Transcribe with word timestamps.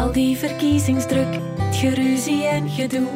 Al 0.00 0.12
die 0.12 0.36
verkiezingsdruk, 0.36 1.38
het 1.58 1.76
geruzie 1.76 2.44
en 2.44 2.68
gedoe. 2.68 3.08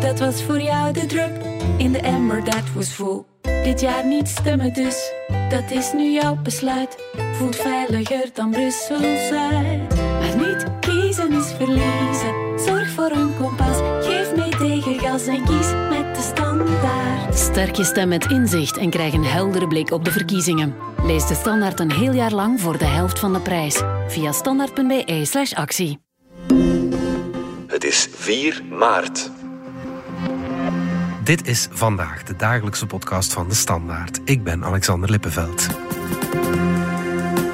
Dat 0.00 0.18
was 0.18 0.42
voor 0.42 0.60
jou 0.60 0.92
de 0.92 1.06
drup 1.06 1.46
in 1.76 1.92
de 1.92 1.98
emmer, 1.98 2.44
dat 2.44 2.72
was 2.74 2.94
vol. 2.94 3.26
Dit 3.42 3.80
jaar 3.80 4.06
niet 4.06 4.28
stemmen 4.28 4.72
dus, 4.72 5.12
dat 5.48 5.70
is 5.70 5.92
nu 5.92 6.10
jouw 6.10 6.36
besluit. 6.42 6.96
Voelt 7.32 7.56
veiliger 7.56 8.30
dan 8.32 8.50
Brussel-Zuid. 8.50 9.94
Maar 9.96 10.36
niet 10.36 10.66
kiezen 10.80 11.32
is 11.32 11.52
verliezen. 11.56 12.58
Zorg 12.66 12.90
voor 12.90 13.10
een 13.10 13.36
kompas, 13.36 13.78
geef 14.00 14.36
mee 14.36 14.50
tegen 14.50 14.98
gas 14.98 15.26
en 15.26 15.44
kies 15.44 15.70
met 15.88 16.14
de 16.14 16.32
standaard. 16.34 17.38
Sterk 17.38 17.76
je 17.76 17.84
stem 17.84 18.08
met 18.08 18.30
inzicht 18.30 18.76
en 18.76 18.90
krijg 18.90 19.12
een 19.12 19.24
heldere 19.24 19.66
blik 19.66 19.90
op 19.90 20.04
de 20.04 20.10
verkiezingen. 20.10 20.74
Lees 21.02 21.26
de 21.26 21.34
standaard 21.34 21.80
een 21.80 21.92
heel 21.92 22.12
jaar 22.12 22.32
lang 22.32 22.60
voor 22.60 22.78
de 22.78 22.86
helft 22.86 23.18
van 23.18 23.32
de 23.32 23.40
prijs. 23.40 23.82
Via 24.08 24.32
standaard.be 24.32 25.20
slash 25.24 25.52
actie. 25.52 26.03
Het 27.74 27.84
is 27.84 28.08
4 28.14 28.62
maart. 28.70 29.30
Dit 31.24 31.46
is 31.46 31.68
vandaag 31.70 32.22
de 32.22 32.36
dagelijkse 32.36 32.86
podcast 32.86 33.32
van 33.32 33.48
de 33.48 33.54
Standaard. 33.54 34.20
Ik 34.24 34.44
ben 34.44 34.64
Alexander 34.64 35.10
Lippenveld. 35.10 35.66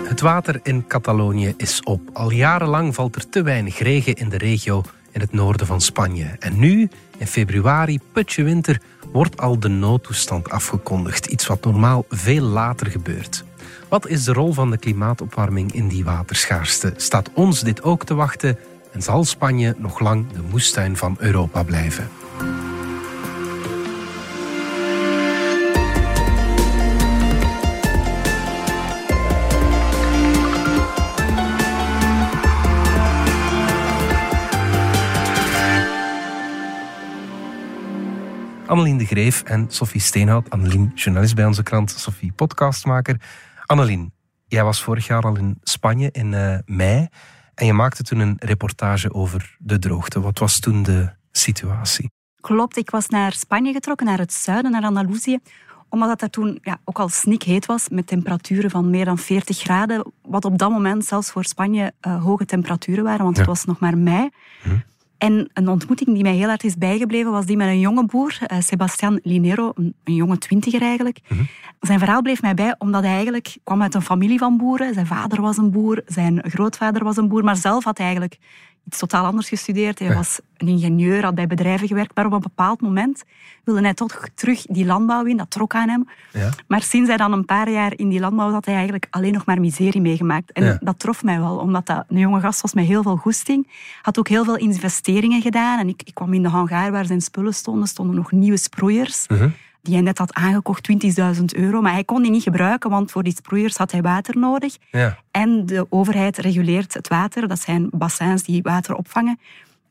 Het 0.05 0.21
water 0.21 0.61
in 0.63 0.87
Catalonië 0.87 1.55
is 1.57 1.83
op. 1.83 2.01
Al 2.13 2.31
jarenlang 2.31 2.95
valt 2.95 3.17
er 3.17 3.29
te 3.29 3.43
weinig 3.43 3.79
regen 3.79 4.15
in 4.15 4.29
de 4.29 4.39
regio 4.39 4.83
in 5.11 5.21
het 5.21 5.33
noorden 5.33 5.67
van 5.67 5.81
Spanje. 5.81 6.37
En 6.39 6.59
nu, 6.59 6.89
in 7.19 7.27
februari, 7.27 8.01
putje 8.13 8.43
winter, 8.43 8.81
wordt 9.13 9.41
al 9.41 9.59
de 9.59 9.69
noodtoestand 9.69 10.51
afgekondigd. 10.51 11.27
Iets 11.27 11.47
wat 11.47 11.65
normaal 11.65 12.05
veel 12.09 12.45
later 12.45 12.87
gebeurt. 12.87 13.45
Wat 13.89 14.09
is 14.09 14.25
de 14.25 14.33
rol 14.33 14.53
van 14.53 14.71
de 14.71 14.79
klimaatopwarming 14.79 15.73
in 15.73 15.89
die 15.89 16.05
waterschaarste? 16.05 16.93
Staat 16.97 17.31
ons 17.35 17.61
dit 17.61 17.83
ook 17.83 18.05
te 18.05 18.15
wachten? 18.15 18.59
En 18.93 19.03
zal 19.03 19.25
Spanje 19.25 19.75
nog 19.79 19.99
lang 19.99 20.33
de 20.33 20.43
moestuin 20.51 20.97
van 20.97 21.17
Europa 21.19 21.63
blijven? 21.63 22.09
Annelien 38.67 38.99
de 38.99 39.05
Greef 39.05 39.43
en 39.43 39.67
Sophie 39.69 40.01
Steenhout. 40.01 40.51
Annelien, 40.51 40.93
journalist 40.95 41.35
bij 41.35 41.45
onze 41.45 41.63
krant, 41.63 41.91
Sophie, 41.91 42.33
podcastmaker. 42.33 43.21
Annelien, 43.67 44.13
jij 44.47 44.65
was 44.65 44.83
vorig 44.83 45.07
jaar 45.07 45.23
al 45.23 45.37
in 45.37 45.59
Spanje 45.63 46.11
in 46.11 46.33
uh, 46.33 46.59
mei 46.67 47.09
en 47.55 47.67
je 47.67 47.73
maakte 47.73 48.03
toen 48.03 48.19
een 48.19 48.37
reportage 48.39 49.15
over 49.15 49.57
de 49.59 49.79
droogte. 49.79 50.21
Wat 50.21 50.39
was 50.39 50.61
toen 50.61 50.83
de 50.83 51.11
situatie? 51.31 52.11
Klopt, 52.41 52.77
ik 52.77 52.91
was 52.91 53.09
naar 53.09 53.33
Spanje 53.33 53.73
getrokken, 53.73 54.07
naar 54.07 54.19
het 54.19 54.33
zuiden, 54.33 54.71
naar 54.71 54.83
Andalusië 54.83 55.39
omdat 55.91 56.09
het 56.09 56.19
daar 56.19 56.31
toen 56.31 56.59
ja, 56.63 56.79
ook 56.85 56.99
al 56.99 57.09
snikheet 57.09 57.67
was, 57.67 57.89
met 57.89 58.07
temperaturen 58.07 58.71
van 58.71 58.91
meer 58.91 59.05
dan 59.05 59.19
40 59.19 59.59
graden. 59.59 60.13
Wat 60.23 60.45
op 60.45 60.59
dat 60.59 60.71
moment 60.71 61.05
zelfs 61.05 61.31
voor 61.31 61.45
Spanje 61.45 61.93
uh, 62.07 62.23
hoge 62.23 62.45
temperaturen 62.45 63.05
waren, 63.05 63.25
want 63.25 63.37
het 63.37 63.47
was 63.47 63.65
nog 63.65 63.79
maar 63.79 63.99
mei. 63.99 64.29
Hm. 64.63 64.69
En 65.21 65.51
een 65.53 65.69
ontmoeting 65.69 66.15
die 66.15 66.23
mij 66.23 66.35
heel 66.35 66.49
hard 66.49 66.65
is 66.65 66.77
bijgebleven 66.77 67.31
was 67.31 67.47
die 67.47 67.57
met 67.57 67.69
een 67.69 67.81
jonge 67.81 68.05
boer, 68.05 68.39
uh, 68.53 68.61
Sebastian 68.61 69.21
Linero, 69.23 69.73
een, 69.75 69.95
een, 70.05 70.15
jonge 70.15 70.39
twintiger 70.39 70.83
eigenlijk. 70.83 71.21
Mhm. 71.29 71.43
Zijn 71.81 71.99
verhaal 71.99 72.23
bleef 72.23 72.43
mij 72.43 72.55
bij 72.55 72.75
omdat 72.79 73.03
hij 73.03 73.13
eigenlijk 73.13 73.57
kwam 73.65 73.83
uit 73.83 73.95
een 73.95 74.03
familie 74.03 74.39
van 74.39 74.57
boeren. 74.57 74.95
Zijn 74.95 75.07
vader 75.07 75.41
was 75.41 75.57
een 75.57 75.71
boer, 75.71 76.03
zijn 76.07 76.43
grootvader 76.43 77.05
was 77.05 77.17
een 77.17 77.29
boer, 77.29 77.45
maar 77.45 77.57
zelf 77.57 77.85
had 77.85 77.97
hij 77.97 78.07
eigenlijk 78.07 78.39
iets 78.87 78.99
totaal 78.99 79.25
anders 79.25 79.49
gestudeerd. 79.49 79.99
Hij 79.99 80.15
was 80.15 80.41
een 80.57 80.69
ingenieur, 80.69 81.25
had 81.25 81.35
bij 81.35 81.47
bedrijven 81.47 81.89
gewerkt, 81.89 82.17
maar 82.17 82.27
op 82.27 82.33
een 82.33 82.41
bepaald 82.41 82.81
moment 82.81 83.25
wilde 83.65 83.81
hij 83.81 83.95
toch 83.95 84.29
terug 84.35 84.67
die 84.67 84.85
landbouw 84.85 85.25
in. 85.25 85.37
Dat 85.37 85.51
trok 85.51 85.75
aan 85.75 85.89
hem. 85.89 86.09
Ja. 86.33 86.51
Maar 86.67 86.83
sinds 86.83 87.09
hij 87.09 87.17
dan 87.17 87.33
een 87.33 87.45
paar 87.45 87.71
jaar 87.71 87.93
in 87.97 88.09
die 88.09 88.21
landbouw 88.21 88.51
had 88.51 88.65
hij 88.65 88.75
eigenlijk 88.75 89.07
alleen 89.11 89.33
nog 89.33 89.45
maar 89.45 89.61
miserie 89.61 90.01
meegemaakt. 90.01 90.53
En 90.53 90.79
dat 90.81 90.99
trof 90.99 91.25
mij 91.25 91.39
wel, 91.39 91.57
omdat 91.57 91.87
dat 91.87 92.05
een 92.09 92.19
jonge 92.19 92.41
gast 92.41 92.61
was 92.61 92.75
met 92.75 92.87
heel 92.87 93.03
veel 93.03 93.17
goesting. 93.17 93.69
Had 94.03 94.19
ook 94.19 94.29
heel 94.29 94.45
veel 94.45 94.57
investeringen 94.57 95.43
gedaan. 95.43 95.79
En 95.79 95.89
ik, 95.89 96.03
ik 96.05 96.15
kwam 96.15 96.35
in 96.35 96.43
de 96.43 96.49
hangaar 96.49 96.93
waar 96.93 97.07
zijn 97.07 97.21
spullen 97.21 97.55
stonden, 97.55 97.89
stonden 97.89 98.17
nog 98.17 98.33
nieuwe 98.33 98.57
sproeiers. 98.57 99.27
Uh 99.29 99.45
die 99.83 99.95
hij 99.95 100.03
net 100.03 100.19
had 100.19 100.35
aangekocht, 100.35 100.91
20.000 101.39 101.45
euro. 101.45 101.81
Maar 101.81 101.93
hij 101.93 102.05
kon 102.05 102.23
die 102.23 102.31
niet 102.31 102.43
gebruiken, 102.43 102.91
want 102.91 103.11
voor 103.11 103.23
die 103.23 103.35
sproeiers 103.37 103.77
had 103.77 103.93
hij 103.93 104.03
water 104.03 104.39
nodig. 104.39 104.77
Ja. 104.91 105.19
En 105.31 105.67
de 105.67 105.87
overheid 105.89 106.39
reguleert 106.39 106.95
het 106.95 107.09
water. 107.09 107.49
Dat 107.49 107.61
zijn 107.61 107.89
bassins 107.91 108.43
die 108.43 108.63
water 108.63 108.95
opvangen. 108.95 109.39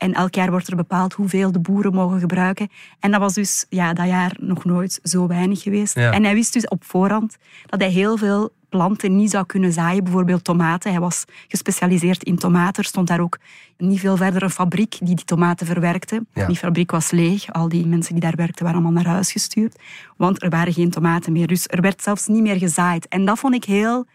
En 0.00 0.14
elk 0.14 0.34
jaar 0.34 0.50
wordt 0.50 0.68
er 0.68 0.76
bepaald 0.76 1.12
hoeveel 1.12 1.52
de 1.52 1.58
boeren 1.58 1.94
mogen 1.94 2.20
gebruiken. 2.20 2.68
En 3.00 3.10
dat 3.10 3.20
was 3.20 3.34
dus 3.34 3.66
ja, 3.68 3.92
dat 3.92 4.06
jaar 4.06 4.36
nog 4.38 4.64
nooit 4.64 5.00
zo 5.02 5.26
weinig 5.26 5.62
geweest. 5.62 5.96
En 5.96 6.24
hij 6.24 6.34
wist 6.34 6.52
dus 6.52 6.68
op 6.68 6.84
voorhand 6.84 7.36
dat 7.66 7.80
hij 7.80 7.90
heel 7.90 8.16
veel 8.16 8.52
planten 8.68 9.16
niet 9.16 9.30
zou 9.30 9.46
kunnen 9.46 9.72
zaaien. 9.72 10.04
Bijvoorbeeld 10.04 10.44
tomaten. 10.44 10.90
Hij 10.90 11.00
was 11.00 11.24
gespecialiseerd 11.48 12.22
in 12.22 12.36
tomaten. 12.36 12.82
Er 12.82 12.88
stond 12.88 13.08
daar 13.08 13.20
ook 13.20 13.38
niet 13.76 14.00
veel 14.00 14.16
verder 14.16 14.42
een 14.42 14.50
fabriek 14.50 14.96
die 14.98 15.14
die 15.14 15.24
tomaten 15.24 15.66
verwerkte. 15.66 16.24
Die 16.46 16.56
fabriek 16.56 16.90
was 16.90 17.10
leeg. 17.10 17.52
Al 17.52 17.68
die 17.68 17.86
mensen 17.86 18.12
die 18.12 18.22
daar 18.22 18.36
werkten 18.36 18.64
waren 18.64 18.80
allemaal 18.80 19.02
naar 19.02 19.12
huis 19.12 19.32
gestuurd. 19.32 19.78
Want 20.16 20.42
er 20.42 20.50
waren 20.50 20.72
geen 20.72 20.90
tomaten 20.90 21.32
meer. 21.32 21.46
Dus 21.46 21.64
er 21.68 21.80
werd 21.80 22.02
zelfs 22.02 22.26
niet 22.26 22.42
meer 22.42 22.56
gezaaid. 22.56 23.08
En 23.08 23.24
dat 23.24 23.38
vond 23.38 23.54
ik 23.54 23.64
heel 23.64 24.06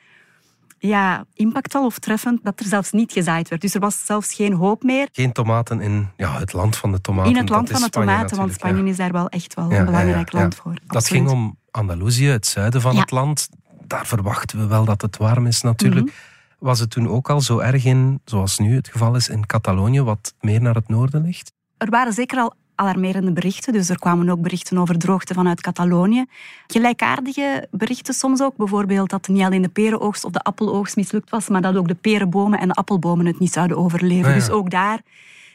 ja, 0.77 1.25
impactvol 1.33 1.85
of 1.85 1.99
treffend 1.99 2.39
dat 2.43 2.59
er 2.59 2.65
zelfs 2.65 2.91
niet 2.91 3.11
gezaaid 3.11 3.49
werd. 3.49 3.61
Dus 3.61 3.73
er 3.73 3.79
was 3.79 4.05
zelfs 4.05 4.33
geen 4.33 4.53
hoop 4.53 4.83
meer. 4.83 5.07
Geen 5.11 5.31
tomaten 5.31 5.81
in 5.81 6.09
ja, 6.17 6.39
het 6.39 6.53
land 6.53 6.75
van 6.75 6.91
de 6.91 7.01
tomaten. 7.01 7.31
In 7.31 7.37
het 7.37 7.49
land 7.49 7.69
van 7.69 7.81
de 7.81 7.89
tomaten, 7.89 8.37
want 8.37 8.53
Spanje 8.53 8.83
is 8.83 8.97
daar 8.97 9.11
wel 9.11 9.29
echt 9.29 9.53
wel 9.53 9.71
een 9.71 9.85
belangrijk 9.85 10.31
land 10.31 10.55
voor. 10.55 10.73
Dat 10.87 11.07
ging 11.07 11.29
om 11.29 11.57
Andalusië, 11.71 12.27
het 12.27 12.45
zuiden 12.45 12.81
van 12.81 12.97
het 12.97 13.11
land 13.11 13.49
daar 13.87 14.05
verwachten 14.05 14.59
we 14.59 14.67
wel 14.67 14.85
dat 14.85 15.01
het 15.01 15.17
warm 15.17 15.47
is 15.47 15.61
natuurlijk. 15.61 16.05
Mhm. 16.05 16.15
Was 16.59 16.79
het 16.79 16.89
toen 16.89 17.07
ook 17.07 17.29
al 17.29 17.41
zo 17.41 17.59
erg 17.59 17.85
in, 17.85 18.21
zoals 18.25 18.57
nu 18.57 18.75
het 18.75 18.87
geval 18.87 19.15
is 19.15 19.29
in 19.29 19.45
Catalonië, 19.45 20.01
wat 20.01 20.33
meer 20.39 20.61
naar 20.61 20.75
het 20.75 20.87
noorden 20.87 21.21
ligt? 21.21 21.51
Er 21.77 21.89
waren 21.89 22.13
zeker 22.13 22.37
al 22.37 22.53
alarmerende 22.75 23.31
berichten. 23.31 23.73
Dus 23.73 23.89
er 23.89 23.99
kwamen 23.99 24.29
ook 24.29 24.41
berichten 24.41 24.77
over 24.77 24.97
droogte 24.97 25.33
vanuit 25.33 25.61
Catalonië. 25.61 26.25
Gelijkaardige 26.67 27.67
berichten 27.71 28.13
soms 28.13 28.41
ook. 28.41 28.55
Bijvoorbeeld 28.57 29.09
dat 29.09 29.27
niet 29.27 29.43
alleen 29.43 29.61
de 29.61 29.69
perenoogst 29.69 30.25
of 30.25 30.31
de 30.31 30.39
appeloogst 30.39 30.95
mislukt 30.95 31.29
was, 31.29 31.49
maar 31.49 31.61
dat 31.61 31.75
ook 31.75 31.87
de 31.87 31.95
perenbomen 31.95 32.59
en 32.59 32.67
de 32.67 32.73
appelbomen 32.73 33.25
het 33.25 33.39
niet 33.39 33.53
zouden 33.53 33.77
overleven. 33.77 34.33
Dus 34.33 34.49
ook 34.49 34.69
daar 34.69 35.01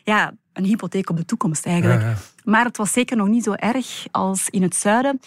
ja, 0.05 0.33
een 0.53 0.65
hypotheek 0.65 1.11
op 1.11 1.17
de 1.17 1.25
toekomst 1.25 1.67
eigenlijk. 1.67 2.03
Maar 2.45 2.65
het 2.65 2.77
was 2.77 2.93
zeker 2.93 3.17
nog 3.17 3.29
niet 3.29 3.45
zo 3.45 3.53
erg 3.53 4.07
als 4.11 4.49
in 4.49 4.63
het 4.63 4.77
zuiden. 4.77 5.21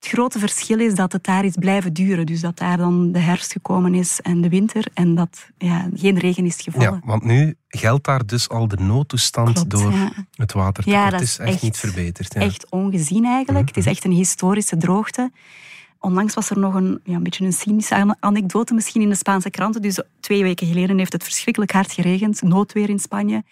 Het 0.00 0.08
grote 0.08 0.38
verschil 0.38 0.78
is 0.78 0.94
dat 0.94 1.12
het 1.12 1.24
daar 1.24 1.44
is 1.44 1.54
blijven 1.58 1.92
duren. 1.92 2.26
Dus 2.26 2.40
dat 2.40 2.58
daar 2.58 2.76
dan 2.76 3.12
de 3.12 3.18
herfst 3.18 3.52
gekomen 3.52 3.94
is 3.94 4.20
en 4.20 4.40
de 4.40 4.48
winter 4.48 4.86
en 4.94 5.14
dat 5.14 5.50
ja, 5.58 5.88
geen 5.94 6.18
regen 6.18 6.46
is 6.46 6.60
gevallen. 6.60 6.92
Ja, 6.92 7.00
want 7.04 7.24
nu 7.24 7.56
geldt 7.68 8.04
daar 8.04 8.26
dus 8.26 8.48
al 8.48 8.68
de 8.68 8.76
noodtoestand 8.76 9.70
door 9.70 9.92
het 10.34 10.52
water. 10.52 10.88
Ja, 10.88 11.10
dat 11.10 11.20
is 11.20 11.38
echt, 11.38 11.50
echt 11.50 11.62
niet 11.62 11.76
verbeterd. 11.76 12.34
Ja. 12.34 12.40
Echt 12.40 12.70
ongezien 12.70 13.24
eigenlijk. 13.24 13.68
Het 13.68 13.76
is 13.76 13.86
echt 13.86 14.04
een 14.04 14.12
historische 14.12 14.76
droogte. 14.76 15.30
Onlangs 15.98 16.34
was 16.34 16.50
er 16.50 16.58
nog 16.58 16.74
een, 16.74 17.00
ja, 17.04 17.14
een 17.14 17.22
beetje 17.22 17.44
een 17.44 17.52
cynische 17.52 18.16
anekdote 18.20 18.74
misschien 18.74 19.02
in 19.02 19.08
de 19.08 19.14
Spaanse 19.14 19.50
kranten. 19.50 19.82
Dus 19.82 20.02
twee 20.20 20.42
weken 20.42 20.66
geleden 20.66 20.98
heeft 20.98 21.12
het 21.12 21.24
verschrikkelijk 21.24 21.72
hard 21.72 21.92
geregend. 21.92 22.42
Noodweer 22.42 22.88
in 22.88 22.98
Spanje. 22.98 23.44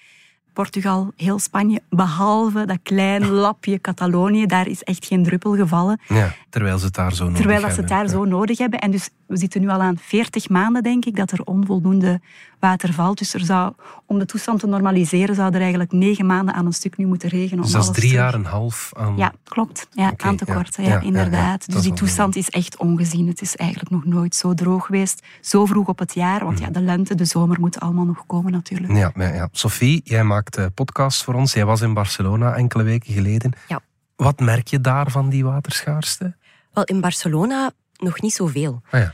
Portugal, 0.58 1.12
heel 1.16 1.38
Spanje, 1.38 1.80
behalve 1.90 2.64
dat 2.66 2.78
kleine 2.82 3.26
lapje 3.26 3.80
Catalonië. 3.80 4.46
Daar 4.46 4.68
is 4.68 4.82
echt 4.82 5.06
geen 5.06 5.22
druppel 5.22 5.54
gevallen. 5.56 6.00
Ja, 6.08 6.34
terwijl 6.50 6.78
ze 6.78 6.84
het 6.84 6.94
daar 6.94 7.14
zo 7.14 7.24
nodig 7.24 7.38
terwijl 7.38 7.60
hebben. 7.60 7.76
Terwijl 7.76 7.88
ze 7.88 7.94
het 7.94 8.10
daar 8.10 8.20
zo 8.20 8.36
nodig 8.36 8.58
hebben. 8.58 8.78
En 8.80 8.90
dus 8.90 9.10
we 9.26 9.36
zitten 9.36 9.60
nu 9.60 9.68
al 9.68 9.80
aan 9.80 9.98
40 9.98 10.48
maanden, 10.48 10.82
denk 10.82 11.04
ik, 11.04 11.16
dat 11.16 11.30
er 11.30 11.42
onvoldoende 11.44 12.20
water 12.60 12.92
valt. 12.92 13.18
Dus 13.18 13.34
er 13.34 13.40
zou, 13.40 13.72
om 14.06 14.18
de 14.18 14.24
toestand 14.24 14.60
te 14.60 14.66
normaliseren, 14.66 15.34
zou 15.34 15.54
er 15.54 15.60
eigenlijk 15.60 15.92
negen 15.92 16.26
maanden 16.26 16.54
aan 16.54 16.66
een 16.66 16.72
stuk 16.72 16.96
nu 16.96 17.06
moeten 17.06 17.28
regenen. 17.28 17.62
Dus 17.62 17.72
dat 17.72 17.82
is 17.82 17.90
drie 17.90 18.12
jaar 18.12 18.34
en 18.34 18.38
een 18.38 18.46
half 18.46 18.90
aan... 18.96 19.16
Ja, 19.16 19.32
klopt. 19.44 19.88
Ja, 19.92 20.12
aan 20.16 20.36
tekort, 20.36 20.76
ja. 20.76 20.82
ja, 20.82 21.00
inderdaad. 21.00 21.72
dus 21.72 21.82
die 21.82 21.92
toestand 21.92 22.36
is 22.36 22.50
echt 22.50 22.76
ongezien. 22.76 23.26
Het 23.26 23.40
is 23.40 23.56
eigenlijk 23.56 23.90
nog 23.90 24.04
nooit 24.04 24.34
zo 24.34 24.54
droog 24.54 24.86
geweest. 24.86 25.22
Zo 25.40 25.66
vroeg 25.66 25.86
op 25.86 25.98
het 25.98 26.14
jaar. 26.14 26.44
Want 26.44 26.58
ja, 26.58 26.64
mhm. 26.64 26.72
de 26.72 26.80
lente, 26.80 27.14
de 27.14 27.24
zomer 27.24 27.60
moeten 27.60 27.80
allemaal 27.80 28.04
nog 28.04 28.26
komen 28.26 28.52
natuurlijk. 28.52 28.92
Ja, 28.92 29.12
ja. 29.14 29.48
Sophie, 29.52 30.00
jij 30.04 30.24
maakt 30.24 30.74
podcasts 30.74 31.24
voor 31.24 31.34
ons. 31.34 31.52
Jij 31.52 31.64
was 31.64 31.80
in 31.80 31.94
Barcelona 31.94 32.54
enkele 32.54 32.82
weken 32.82 33.12
geleden. 33.12 33.52
Ja. 33.68 33.80
Wat 34.16 34.40
merk 34.40 34.66
je 34.68 34.80
daar 34.80 35.10
van 35.10 35.28
die 35.28 35.44
waterschaarste? 35.44 36.36
Wel, 36.72 36.84
in 36.84 37.00
Barcelona 37.00 37.70
nog 37.96 38.20
niet 38.20 38.32
zoveel. 38.32 38.82
Ah, 38.90 39.00
ja. 39.00 39.12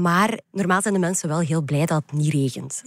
Maar 0.00 0.38
normaal 0.52 0.82
zijn 0.82 0.94
de 0.94 1.00
mensen 1.00 1.28
wel 1.28 1.38
heel 1.38 1.62
blij 1.62 1.86
dat 1.86 2.02
het 2.06 2.12
niet 2.20 2.32
regent. 2.32 2.82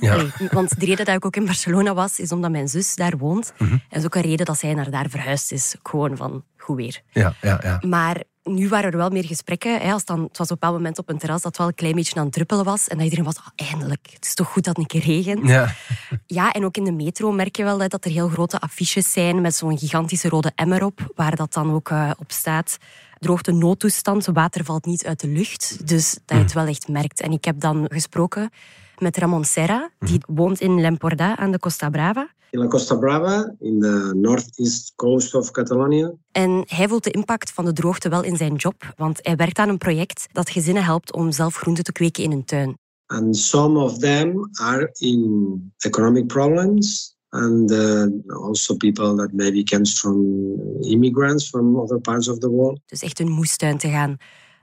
want 0.52 0.80
de 0.80 0.86
reden 0.86 1.06
dat 1.06 1.16
ik 1.16 1.26
ook 1.26 1.36
in 1.36 1.46
Barcelona 1.46 1.94
was, 1.94 2.20
is 2.20 2.32
omdat 2.32 2.52
mijn 2.52 2.68
zus 2.68 2.96
daar 2.96 3.18
woont. 3.18 3.54
Mhm. 3.58 3.72
En 3.72 3.82
dat 3.90 4.00
is 4.00 4.06
ook 4.06 4.16
een 4.16 4.22
reden 4.22 4.46
dat 4.46 4.60
zij 4.60 4.74
naar 4.74 4.92
daar 4.92 5.10
verhuisd 5.10 5.52
is. 5.52 5.76
Gewoon 5.84 6.18
van 6.18 6.44
goed 6.58 6.76
weer. 6.76 7.02
Ja, 7.12 7.34
ja, 7.42 7.60
ja. 7.64 7.82
Maar 7.88 8.24
nu 8.44 8.68
waren 8.70 8.92
er 8.92 8.98
wel 8.98 9.10
meer 9.10 9.26
gesprekken. 9.26 9.82
Hè, 9.82 9.92
als 9.92 10.06
dan, 10.06 10.24
het 10.24 10.38
was 10.38 10.52
op 10.52 10.64
een 10.64 10.72
moment 10.72 10.98
op 10.98 11.10
een 11.10 11.18
terras 11.18 11.42
dat 11.42 11.58
wel 11.58 11.68
een 11.68 11.76
klein 11.76 11.96
beetje 11.96 12.16
aan 12.16 12.26
het 12.26 12.34
druppelen 12.34 12.66
was. 12.66 12.88
En 12.88 12.96
dat 12.96 13.04
iedereen 13.04 13.26
was, 13.26 13.38
oh, 13.38 13.48
eindelijk, 13.56 14.08
het 14.14 14.26
is 14.26 14.34
toch 14.34 14.48
goed 14.48 14.64
dat 14.64 14.78
het 14.78 14.94
een 14.94 15.02
keer 15.02 15.16
regent. 15.16 15.48
Ja. 15.48 15.74
ja, 16.26 16.52
en 16.52 16.66
ook 16.66 16.78
in 16.78 16.84
de 16.84 16.92
metro 16.92 17.32
merk 17.32 17.56
je 17.56 17.64
wel 17.64 17.78
dat 17.78 18.06
er 18.06 18.12
heel 18.12 18.30
grote 18.30 18.60
affiches 18.60 19.12
zijn 19.12 19.42
met 19.42 19.56
zo'n 19.56 19.78
gigantische 19.78 20.30
rode 20.30 20.52
emmer 20.56 20.84
op, 20.84 21.12
waar 21.16 21.36
dat 21.36 21.54
dan 21.54 21.74
ook 21.74 21.90
uh, 21.90 22.12
op 22.18 22.32
staat. 22.32 22.78
Droogte 23.20 23.52
noodtoestand, 23.52 24.26
water 24.26 24.66
valt 24.66 24.86
niet 24.86 25.06
uit 25.06 25.20
de 25.20 25.28
lucht. 25.28 25.88
Dus 25.88 26.14
dat 26.14 26.38
je 26.38 26.44
het 26.44 26.52
hmm. 26.52 26.62
wel 26.62 26.72
echt 26.72 26.88
merkt. 26.88 27.22
En 27.22 27.32
ik 27.32 27.46
heb 27.46 27.60
dan 27.60 27.86
gesproken 27.90 28.50
met 28.98 29.18
Ramon 29.18 29.44
Serra, 29.44 29.90
die 30.00 30.22
hmm. 30.26 30.36
woont 30.36 30.62
in 30.62 30.82
Lemporda 30.82 31.38
aan 31.38 31.52
de 31.52 31.60
Costa 31.60 31.90
Brava. 31.90 32.36
In 32.50 32.60
la 32.60 32.68
Costa 32.68 32.96
Brava, 32.96 33.54
in 33.60 33.80
de 33.80 34.12
northeast 34.16 34.94
coast 34.96 35.34
of 35.34 35.52
Catalonia. 35.52 36.14
En 36.32 36.64
hij 36.68 36.88
voelt 36.88 37.04
de 37.04 37.12
impact 37.12 37.52
van 37.52 37.66
de 37.66 37.74
droogte 37.74 38.10
wel 38.10 38.24
in 38.24 38.38
zijn 38.38 38.56
job, 38.56 38.94
want 38.96 39.20
hij 39.22 39.36
werkt 39.36 39.58
aan 39.58 39.70
een 39.70 39.78
project 39.78 40.28
dat 40.32 40.50
gezinnen 40.50 40.84
helpt 40.84 41.14
om 41.14 41.32
zelf 41.32 41.56
groenten 41.56 41.84
te 41.84 41.92
kweken 41.92 42.24
in 42.24 42.32
hun 42.32 42.46
tuin. 42.46 42.78
And 43.06 43.38
some 43.38 43.80
of 43.80 43.98
them 43.98 44.50
are 44.54 44.90
in 44.94 45.74
economic 45.78 46.28
problems 46.28 47.17
and 47.30 47.72
uh, 47.72 48.06
also 48.46 48.76
people 48.76 49.16
that 49.16 49.34
maybe 49.34 49.64
comes 49.64 50.00
from 50.00 50.26
immigrants 50.82 51.50
from 51.50 51.76
other 51.76 52.00
parts 52.00 52.28
of 52.28 52.38
the 52.38 52.50
world. 52.50 52.80
Dus 52.86 53.02
echt 53.02 53.20
een 53.20 53.32
moestuin 53.32 53.78
te 53.78 53.90
gaan 53.90 54.18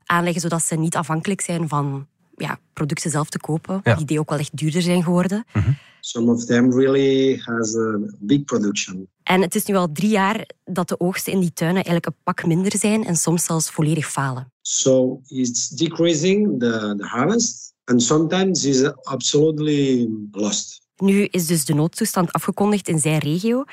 aanleggen 0.04 0.40
zodat 0.40 0.62
ze 0.62 0.74
niet 0.74 0.96
afhankelijk 0.96 1.40
zijn 1.40 1.68
van 1.68 2.06
ja, 2.36 2.58
producten 2.72 3.10
zelf 3.10 3.28
te 3.28 3.38
kopen, 3.38 3.82
die 4.04 4.18
ook 4.18 4.28
wel 4.28 4.38
echt 4.38 4.56
duurder 4.56 4.82
zijn 4.82 5.02
geworden. 5.02 5.44
Mm 5.52 5.62
-hmm. 5.62 5.76
Some 6.00 6.32
of 6.32 6.44
them 6.44 6.72
really 6.72 7.38
has 7.44 7.76
a 7.76 7.98
big 8.20 8.44
production. 8.44 9.08
En 9.22 9.40
het 9.40 9.54
is 9.54 9.64
nu 9.64 9.74
al 9.74 9.92
drie 9.92 10.10
jaar 10.10 10.48
dat 10.64 10.88
de 10.88 11.00
oogsten 11.00 11.32
in 11.32 11.40
die 11.40 11.52
tuinen 11.52 11.84
eigenlijk 11.84 12.06
een 12.06 12.22
pak 12.22 12.46
minder 12.46 12.76
zijn 12.76 13.04
en 13.04 13.16
soms 13.16 13.44
zelfs 13.44 13.70
volledig 13.70 14.10
falen. 14.10 14.52
So 14.62 15.20
it's 15.26 15.68
decreasing 15.68 16.58
the, 16.58 16.94
the 16.96 17.04
harvest 17.04 17.74
and 17.84 18.02
sometimes 18.02 18.64
is 18.64 18.92
absolutely 19.02 20.08
lost. 20.30 20.83
Nu 21.04 21.24
is 21.30 21.46
dus 21.46 21.64
de 21.64 21.74
noodtoestand 21.74 22.32
afgekondigd 22.32 22.88
in 22.88 22.98
zijn 22.98 23.18
regio 23.18 23.64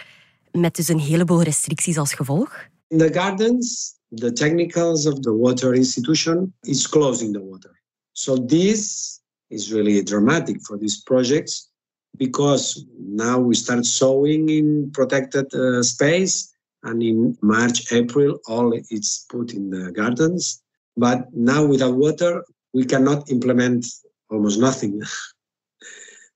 met 0.51 0.75
dus 0.75 0.87
een 0.87 0.99
heleboel 0.99 1.41
restricties 1.41 1.97
als 1.97 2.13
gevolg. 2.13 2.69
In 2.87 2.97
the 2.97 3.13
gardens, 3.13 3.95
the 4.09 4.31
technicals 4.31 5.05
of 5.05 5.19
the 5.19 5.37
water 5.37 5.73
institution 5.73 6.53
is 6.61 6.89
closing 6.89 7.33
the 7.33 7.43
water. 7.49 7.81
So 8.11 8.45
this 8.45 9.19
is 9.47 9.71
really 9.71 10.03
dramatic 10.03 10.61
for 10.61 10.77
these 10.77 11.01
projects 11.03 11.71
because 12.17 12.85
now 12.97 13.47
we 13.47 13.55
start 13.55 13.85
sowing 13.85 14.49
in 14.49 14.89
protected 14.91 15.53
uh, 15.53 15.81
space 15.81 16.53
and 16.81 17.01
in 17.01 17.37
March, 17.39 17.91
April, 17.91 18.39
all 18.45 18.73
it's 18.89 19.25
put 19.29 19.53
in 19.53 19.69
the 19.69 19.91
gardens. 19.91 20.61
But 20.97 21.19
now 21.33 21.65
without 21.65 21.95
water, 21.95 22.43
we 22.73 22.85
cannot 22.85 23.29
implement 23.29 23.85
almost 24.27 24.59
nothing. 24.59 25.01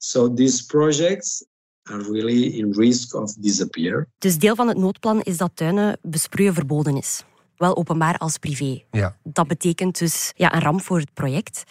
so 0.06 0.34
these 0.34 0.66
projects 0.66 1.46
are 1.84 2.04
really 2.12 2.57
in 2.57 2.74
risk 2.74 3.16
of 3.16 3.34
disappear. 3.34 4.07
Dus 4.18 4.38
deel 4.38 4.56
van 4.56 4.68
het 4.68 4.78
noodplan 4.78 5.22
is 5.22 5.38
dat 5.38 5.52
tuinen 5.54 5.98
besproeien 6.02 6.54
verboden 6.54 6.98
is 6.98 7.24
wel 7.57 7.78
openbaar 7.78 8.18
als 8.18 8.38
privé. 8.38 8.84
Ja. 8.92 9.16
Dat 9.24 9.48
betekent 9.48 10.00
dus 10.00 10.31
ja, 10.36 10.54
een 10.54 10.62
ramp 10.62 10.81
voor 10.81 11.00
het 11.00 11.13
project. 11.13 11.63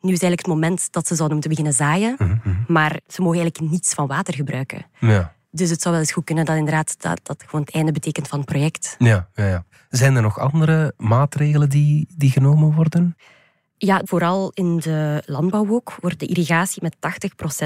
Nu 0.00 0.12
is 0.12 0.22
eigenlijk 0.22 0.40
het 0.40 0.54
moment 0.54 0.92
dat 0.92 1.06
ze 1.06 1.14
zouden 1.14 1.32
moeten 1.32 1.50
beginnen 1.50 1.76
zaaien, 1.76 2.14
mhm, 2.18 2.36
mhm. 2.44 2.72
maar 2.72 3.00
ze 3.06 3.22
mogen 3.22 3.40
eigenlijk 3.40 3.72
niets 3.72 3.94
van 3.94 4.06
water 4.06 4.34
gebruiken. 4.34 4.86
Ja. 5.00 5.34
Dus 5.50 5.70
het 5.70 5.82
zou 5.82 5.94
wel 5.94 6.02
eens 6.02 6.12
goed 6.12 6.24
kunnen 6.24 6.44
dat 6.44 6.56
inderdaad 6.56 6.94
dat, 7.02 7.20
dat 7.22 7.42
gewoon 7.46 7.60
het 7.60 7.74
einde 7.74 7.92
betekent 7.92 8.28
van 8.28 8.38
het 8.38 8.48
project. 8.48 8.94
Ja, 8.98 9.28
ja, 9.34 9.46
ja. 9.46 9.64
Zijn 9.88 10.16
er 10.16 10.22
nog 10.22 10.38
andere 10.38 10.94
maatregelen 10.96 11.68
die, 11.68 12.08
die 12.16 12.30
genomen 12.30 12.74
worden? 12.74 13.16
Ja, 13.76 14.00
vooral 14.04 14.50
in 14.54 14.78
de 14.78 15.22
landbouw 15.26 15.70
ook 15.70 15.96
wordt 16.00 16.20
de 16.20 16.26
irrigatie 16.26 16.82
met 16.82 16.96
80% 16.96 16.98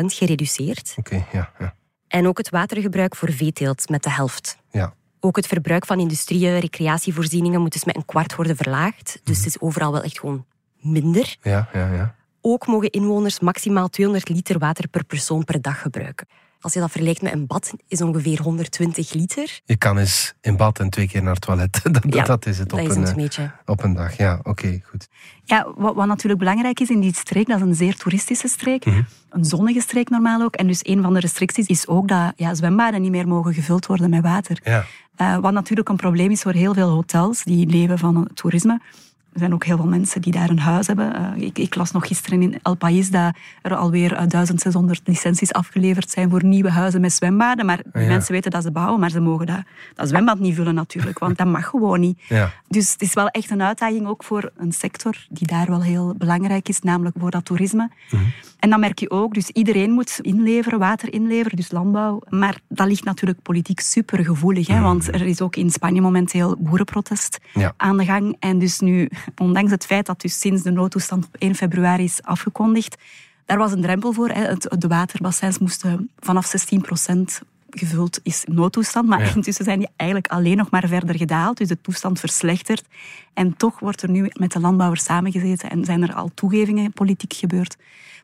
gereduceerd. 0.04 0.94
Oké, 0.96 1.24
ja, 1.32 1.52
ja. 1.58 1.74
En 2.08 2.26
ook 2.26 2.38
het 2.38 2.50
watergebruik 2.50 3.16
voor 3.16 3.32
veeteelt 3.32 3.88
met 3.88 4.02
de 4.02 4.10
helft. 4.10 4.58
Ja. 4.70 4.94
Ook 5.20 5.36
het 5.36 5.46
verbruik 5.46 5.86
van 5.86 6.00
industrieën, 6.00 6.58
recreatievoorzieningen 6.58 7.60
moet 7.60 7.72
dus 7.72 7.84
met 7.84 7.96
een 7.96 8.04
kwart 8.04 8.34
worden 8.34 8.56
verlaagd. 8.56 9.20
Dus 9.24 9.36
het 9.36 9.46
is 9.46 9.60
overal 9.60 9.92
wel 9.92 10.02
echt 10.02 10.18
gewoon 10.18 10.46
minder. 10.80 11.36
Ja, 11.42 11.68
ja, 11.72 11.92
ja. 11.92 12.14
Ook 12.40 12.66
mogen 12.66 12.90
inwoners 12.90 13.40
maximaal 13.40 13.88
200 13.88 14.28
liter 14.28 14.58
water 14.58 14.88
per 14.88 15.04
persoon 15.04 15.44
per 15.44 15.62
dag 15.62 15.80
gebruiken. 15.80 16.26
Als 16.60 16.72
je 16.72 16.80
dat 16.80 16.90
vergelijkt 16.90 17.22
met 17.22 17.32
een 17.32 17.46
bad, 17.46 17.72
is 17.88 18.02
ongeveer 18.02 18.42
120 18.42 19.12
liter. 19.12 19.60
Je 19.64 19.76
kan 19.76 19.98
eens 19.98 20.34
in 20.40 20.56
bad 20.56 20.78
en 20.78 20.90
twee 20.90 21.08
keer 21.08 21.22
naar 21.22 21.32
het 21.32 21.40
toilet. 21.40 21.80
Dat, 21.92 22.14
ja, 22.14 22.24
dat 22.24 22.46
is 22.46 22.58
het, 22.58 22.72
op, 22.72 22.78
is 22.78 22.96
een, 22.96 23.06
een 23.06 23.14
beetje. 23.14 23.50
op 23.66 23.82
een 23.82 23.94
dag. 23.94 24.16
Ja, 24.16 24.40
oké, 24.42 24.80
goed. 24.84 25.08
Ja, 25.44 25.72
wat, 25.76 25.94
wat, 25.94 26.06
natuurlijk 26.06 26.40
belangrijk 26.40 26.80
is 26.80 26.90
in 26.90 27.00
die 27.00 27.14
streek, 27.14 27.46
dat 27.46 27.56
is 27.56 27.62
een 27.62 27.74
zeer 27.74 27.96
toeristische 27.96 28.48
streek. 28.48 28.84
Mhm. 28.84 29.02
Een 29.30 29.44
zonnige 29.44 29.80
streek 29.80 30.08
normaal 30.08 30.42
ook. 30.42 30.56
En 30.56 30.66
dus 30.66 30.80
een 30.82 31.02
van 31.02 31.14
de 31.14 31.20
restricties 31.20 31.66
is 31.66 31.86
ook 31.86 32.08
dat 32.08 32.32
ja, 32.36 32.54
zwembaden 32.54 33.02
niet 33.02 33.10
meer 33.10 33.28
mogen 33.28 33.54
gevuld 33.54 33.86
worden 33.86 34.10
met 34.10 34.22
water. 34.22 34.60
Ja. 34.64 34.84
Uh, 35.20 35.38
wat 35.38 35.52
natuurlijk 35.52 35.88
een 35.88 35.96
probleem 35.96 36.30
is 36.30 36.42
voor 36.42 36.52
heel 36.52 36.74
veel 36.74 36.88
hotels 36.88 37.44
die 37.44 37.66
leven 37.66 37.98
van 37.98 38.28
toerisme. 38.34 38.80
Er 39.32 39.38
zijn 39.44 39.54
ook 39.54 39.64
heel 39.64 39.76
veel 39.76 39.86
mensen 39.86 40.20
die 40.20 40.32
daar 40.32 40.50
een 40.50 40.58
huis 40.58 40.86
hebben. 40.86 41.36
Uh, 41.36 41.46
ik, 41.46 41.58
ik, 41.58 41.74
las 41.74 41.92
nog 41.92 42.06
gisteren 42.06 42.42
in 42.42 42.58
El 42.62 42.74
País 42.74 43.10
dat 43.10 43.34
er 43.62 43.74
alweer 43.74 44.28
1600 44.28 45.00
licenties 45.04 45.52
afgeleverd 45.52 46.10
zijn 46.10 46.30
voor 46.30 46.44
nieuwe 46.44 46.70
huizen 46.70 47.00
met 47.00 47.12
zwembaden. 47.12 47.66
Maar 47.66 47.76
die 47.76 48.02
ah, 48.02 48.08
mensen 48.08 48.32
weten 48.32 48.50
dat 48.50 48.62
ze 48.62 48.70
bouwen, 48.70 49.00
maar 49.00 49.10
ze 49.10 49.20
mogen 49.20 49.46
dat, 49.46 49.60
dat 49.94 50.08
zwembad 50.08 50.38
niet 50.38 50.54
vullen 50.54 50.74
natuurlijk, 50.74 51.18
want 51.18 51.36
dat 51.38 51.46
mag 51.46 51.66
gewoon 51.66 52.00
niet. 52.00 52.20
Ja. 52.28 52.52
Dus 52.68 52.92
het 52.92 53.02
is 53.02 53.14
wel 53.14 53.28
echt 53.28 53.50
een 53.50 53.62
uitdaging 53.62 54.06
ook 54.06 54.24
voor 54.24 54.50
een 54.56 54.72
sector 54.72 55.26
die 55.28 55.46
daar 55.46 55.66
wel 55.66 55.82
heel 55.82 56.14
belangrijk 56.16 56.68
is, 56.68 56.80
namelijk 56.80 57.16
voor 57.18 57.30
dat 57.30 57.44
toerisme. 57.44 57.90
Mhm. 58.10 58.22
En 58.58 58.70
dan 58.70 58.80
merk 58.80 58.98
je 58.98 59.10
ook, 59.10 59.34
dus 59.34 59.48
iedereen 59.48 59.90
moet 59.90 60.18
inleveren, 60.22 60.78
water 60.78 61.12
inleveren, 61.12 61.56
dus 61.56 61.70
landbouw. 61.70 62.20
Maar 62.28 62.58
dat 62.68 62.86
ligt 62.86 63.04
natuurlijk 63.04 63.42
politiek 63.42 63.80
super 63.80 64.24
gevoelig, 64.24 64.66
hè, 64.66 64.74
mhm. 64.74 64.82
want 64.82 65.08
er 65.08 65.26
is 65.26 65.40
ook 65.40 65.56
in 65.56 65.70
Spanje 65.70 66.00
momenteel 66.00 66.56
boerenprotest 66.58 67.38
aan 67.76 67.96
de 67.96 68.04
gang. 68.04 68.36
En 68.38 68.58
dus 68.58 68.78
nu 68.78 69.08
ondanks 69.36 69.70
het 69.70 69.86
feit 69.86 70.06
dat 70.06 70.20
dus 70.20 70.40
sinds 70.40 70.62
de 70.62 70.70
noodtoestand 70.70 71.26
op 71.26 71.36
1 71.38 71.54
februari 71.54 72.04
is 72.04 72.22
afgekondigd, 72.22 72.96
daar 73.44 73.58
was 73.58 73.72
een 73.72 73.82
drempel 73.82 74.12
voor. 74.12 74.28
Hè. 74.28 74.54
De 74.56 74.88
waterbassins 74.88 75.58
moesten 75.58 76.10
vanaf 76.18 76.46
16 76.46 76.80
procent 76.80 77.42
gevuld 77.70 78.20
is 78.22 78.44
noodtoestand. 78.48 79.08
Maar 79.08 79.36
intussen 79.36 79.64
zijn 79.64 79.78
die 79.78 79.88
eigenlijk 79.96 80.32
alleen 80.32 80.56
nog 80.56 80.70
maar 80.70 80.88
verder 80.88 81.16
gedaald. 81.16 81.56
Dus 81.56 81.68
de 81.68 81.80
toestand 81.80 82.20
verslechtert. 82.20 82.84
En 83.34 83.56
toch 83.56 83.78
wordt 83.78 84.02
er 84.02 84.10
nu 84.10 84.30
met 84.32 84.52
de 84.52 84.60
landbouwers 84.60 85.04
samengezeten 85.04 85.70
en 85.70 85.84
zijn 85.84 86.02
er 86.02 86.14
al 86.14 86.30
toegevingen 86.34 86.92
politiek 86.92 87.32
gebeurd. 87.32 87.76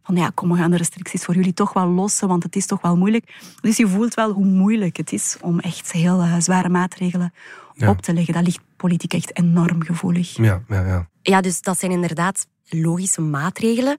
Van 0.02 0.16
ja, 0.16 0.30
kom, 0.34 0.50
we 0.50 0.56
gaan 0.56 0.70
de 0.70 0.76
restricties 0.76 1.24
voor 1.24 1.34
jullie 1.34 1.54
toch 1.54 1.72
wel 1.72 1.86
lossen, 1.86 2.28
want 2.28 2.42
het 2.42 2.56
is 2.56 2.66
toch 2.66 2.80
wel 2.80 2.96
moeilijk. 2.96 3.40
Dus 3.60 3.76
je 3.76 3.88
voelt 3.88 4.14
wel 4.14 4.32
hoe 4.32 4.44
moeilijk 4.44 4.96
het 4.96 5.12
is 5.12 5.36
om 5.40 5.60
echt 5.60 5.92
heel 5.92 6.20
uh, 6.20 6.34
zware 6.38 6.68
maatregelen 6.68 7.32
op 7.78 8.02
te 8.02 8.12
leggen. 8.12 8.34
Dat 8.34 8.44
ligt 8.44 8.60
politiek 8.76 9.12
echt 9.12 9.38
enorm 9.38 9.82
gevoelig. 9.82 10.36
Ja, 10.36 10.62
ja, 10.68 10.86
ja. 10.86 11.08
ja, 11.22 11.40
dus 11.40 11.60
dat 11.60 11.78
zijn 11.78 11.90
inderdaad 11.90 12.46
logische 12.68 13.20
maatregelen. 13.20 13.98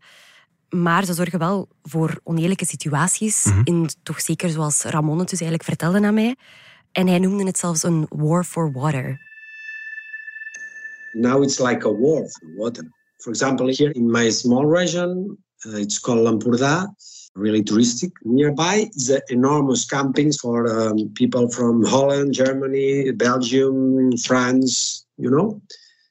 Maar 0.70 1.06
ze 1.06 1.14
zorgen 1.14 1.40
wel 1.40 1.68
voor 1.84 2.20
oneerlijke 2.24 2.66
situaties. 2.66 3.44
Mhm. 3.44 3.62
in, 3.64 3.90
toch 4.04 4.22
zeker 4.22 4.50
zoals 4.50 4.84
Ramon 4.84 5.20
het 5.20 5.30
dus 5.30 5.42
eigenlijk 5.42 5.70
vertelde 5.70 6.08
aan 6.08 6.14
mij. 6.14 6.36
En 6.92 7.08
hij 7.08 7.20
noemde 7.20 7.46
het 7.46 7.58
zelfs 7.58 7.84
een 7.84 8.06
war 8.10 8.44
for 8.44 8.72
water. 8.72 9.20
Now 11.12 11.44
it's 11.44 11.60
like 11.60 11.88
a 11.88 11.92
war 11.92 12.30
for 12.30 12.54
water. 12.58 12.84
For 13.18 13.32
example, 13.32 13.74
here 13.78 13.92
in 13.94 14.12
my 14.12 14.32
small 14.32 14.66
region, 14.66 15.38
uh, 15.66 15.80
it's 15.80 16.00
called 16.00 16.24
Lampurda, 16.24 16.94
really 17.36 17.64
touristic. 17.64 18.12
Nearby 18.24 18.90
the 18.96 19.22
enormous 19.30 19.86
campings 19.86 20.40
for 20.40 20.68
um, 20.68 21.10
people 21.16 21.50
from 21.50 21.84
Holland, 21.86 22.34
Germany, 22.34 23.12
Belgium, 23.12 24.18
France, 24.18 25.06
you 25.18 25.30
know. 25.30 25.62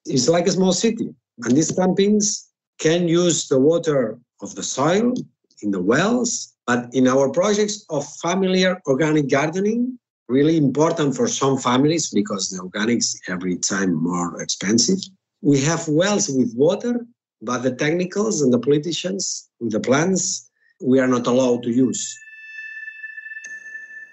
It's 0.04 0.28
like 0.28 0.46
a 0.46 0.52
small 0.52 0.72
city. 0.72 1.08
And 1.42 1.56
these 1.56 1.72
campings 1.72 2.46
can 2.78 3.08
use 3.08 3.48
the 3.48 3.58
water 3.58 4.18
of 4.42 4.54
the 4.54 4.62
soil 4.62 5.14
in 5.62 5.70
the 5.70 5.82
wells, 5.82 6.52
but 6.66 6.88
in 6.92 7.08
our 7.08 7.30
projects 7.30 7.84
of 7.88 8.06
familiar 8.16 8.80
organic 8.86 9.30
gardening, 9.30 9.98
really 10.28 10.56
important 10.56 11.16
for 11.16 11.26
some 11.26 11.58
families 11.58 12.10
because 12.10 12.48
the 12.48 12.62
organics 12.62 13.16
every 13.28 13.56
time 13.56 13.94
more 13.94 14.40
expensive. 14.40 14.98
We 15.42 15.60
have 15.62 15.86
wells 15.88 16.28
with 16.28 16.54
water, 16.54 17.06
but 17.42 17.62
the 17.62 17.74
technicals 17.74 18.40
and 18.42 18.52
the 18.52 18.58
politicians 18.58 19.48
with 19.60 19.72
the 19.72 19.80
plants 19.80 20.50
we 20.76 21.00
are 21.00 21.08
not 21.08 21.26
allowed 21.26 21.62
to 21.62 21.68
use. 21.68 22.22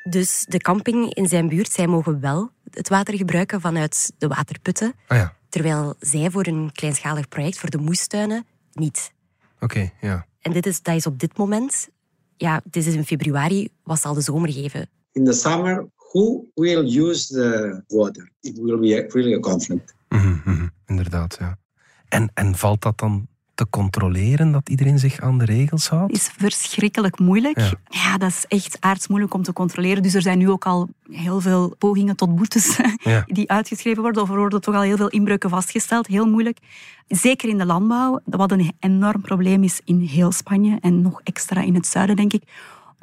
Dus 0.04 0.46
de 0.48 0.58
camping 0.58 1.14
in 1.14 1.28
zijn 1.28 1.48
buurt, 1.48 1.72
zij 1.72 1.88
mogen 1.88 2.20
wel 2.20 2.52
het 2.70 2.90
water 2.90 3.18
gebruiken 3.18 3.62
vanuit 3.62 4.12
de 4.18 4.28
waterputten. 4.28 4.94
Ah 5.08 5.18
ja. 5.18 5.36
Terwijl 5.50 5.96
zij 6.00 6.32
voor 6.32 6.48
een 6.48 6.72
kleinschalig 6.72 7.28
project, 7.28 7.60
voor 7.60 7.70
de 7.70 7.78
moestuinen, 7.78 8.46
niet. 8.74 9.14
Oké, 9.60 9.92
ja. 10.02 10.26
En 10.42 10.52
dit 10.52 10.66
is, 10.66 10.82
dat 10.82 10.96
is 10.96 11.06
op 11.06 11.20
dit 11.20 11.38
moment, 11.38 11.90
ja, 12.38 12.62
dit 12.64 12.86
is 12.86 12.94
in 12.94 13.06
februari, 13.06 13.70
wat 13.84 14.02
zal 14.02 14.14
de 14.14 14.22
zomer 14.22 14.52
geven? 14.52 14.90
In 15.12 15.26
the 15.26 15.34
summer, 15.34 15.88
who 15.96 16.46
will 16.54 16.98
use 17.00 17.34
the 17.34 17.84
water? 17.88 18.32
It 18.40 18.58
will 18.58 18.80
be 18.80 19.08
really 19.10 19.36
a 19.36 19.40
conflict. 19.40 19.94
Mhm, 20.10 20.38
mhm, 20.46 20.68
inderdaad, 20.86 21.38
ja. 21.40 21.58
En, 22.08 22.32
en 22.34 22.56
valt 22.56 22.82
dat 22.82 22.98
dan 22.98 23.28
te 23.56 23.68
controleren 23.70 24.52
dat 24.52 24.70
iedereen 24.70 25.00
zich 25.00 25.20
aan 25.20 25.38
de 25.38 25.46
regels 25.46 25.88
houdt? 25.90 26.14
is 26.14 26.30
verschrikkelijk 26.38 27.20
moeilijk. 27.20 27.60
Ja. 27.60 27.72
Ja. 27.90 28.18
dat 28.18 28.30
is 28.30 28.46
echt 28.48 28.78
aardsmoeilijk 28.80 29.34
om 29.34 29.44
te 29.44 29.54
controleren. 29.54 30.04
Dus 30.04 30.14
er 30.14 30.22
zijn 30.22 30.38
nu 30.38 30.50
ook 30.50 30.66
al 30.66 30.90
heel 31.12 31.42
veel 31.42 31.76
pogingen 31.78 32.16
tot 32.16 32.36
boetes 32.36 32.80
Ja. 33.04 33.24
die 33.28 33.50
uitgeschreven 33.52 34.02
worden. 34.02 34.22
Of 34.22 34.30
er 34.30 34.38
worden 34.38 34.62
toch 34.62 34.76
al 34.76 34.82
heel 34.82 34.98
veel 34.98 35.10
inbreuken 35.10 35.50
vastgesteld. 35.50 36.08
Heel 36.08 36.26
moeilijk. 36.30 36.58
Zeker 37.08 37.50
in 37.50 37.58
de 37.58 37.66
landbouw, 37.66 38.20
wat 38.26 38.52
een 38.52 38.72
enorm 38.80 39.22
probleem 39.22 39.64
is 39.64 39.82
in 39.86 40.00
heel 40.00 40.32
Spanje. 40.32 40.78
En 40.82 41.02
nog 41.02 41.22
extra 41.24 41.62
in 41.62 41.74
het 41.76 41.88
zuiden, 41.88 42.16
denk 42.16 42.34
ik 42.34 42.44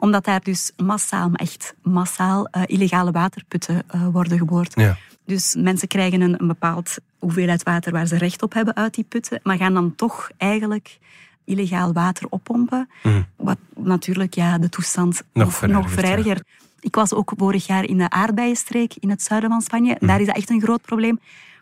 omdat 0.00 0.25
daar 0.25 0.43
dus 0.43 0.73
massaal, 0.76 1.28
maar 1.28 1.40
echt 1.40 1.75
massaal, 1.83 2.47
eh, 2.47 2.62
illegale 2.67 3.11
waterputten 3.11 3.83
eh, 3.87 4.07
worden 4.07 4.38
geboord. 4.38 4.73
Ja. 4.75 4.97
Dus 5.25 5.55
mensen 5.59 5.88
krijgen 5.88 6.21
een, 6.21 6.40
een 6.40 6.47
bepaald 6.47 6.97
hoeveelheid 7.19 7.62
water 7.62 7.93
waar 7.93 8.07
ze 8.07 8.17
recht 8.17 8.43
op 8.43 8.52
hebben 8.52 8.76
uit 8.76 8.95
die 8.95 9.05
putten, 9.09 9.40
maar 9.43 9.57
gaan 9.57 9.75
dan 9.75 9.95
toch 9.95 10.31
eigenlijk 10.37 10.99
illegaal 11.45 11.93
water 11.93 12.26
oppompen. 12.28 12.88
Wat 13.37 13.59
natuurlijk 13.75 14.35
ja, 14.35 14.59
de 14.59 14.69
toestand 14.69 15.23
Nog 15.33 15.90
verergert. 15.90 16.43
Ik 16.81 16.95
was 16.95 17.12
ook 17.12 17.33
vorig 17.37 17.67
jaar 17.67 17.85
in 17.85 17.99
de 17.99 18.11
aardbeienstreek 18.11 18.95
in 19.00 19.11
het 19.11 19.23
zuiden 19.23 19.50
van 19.50 19.61
Spanje. 19.61 19.97
Daar 20.00 20.21
is 20.21 20.26
dat 20.26 20.37
echt 20.37 20.50
een 20.50 20.61
groot 20.61 20.83
probleem. 20.83 21.21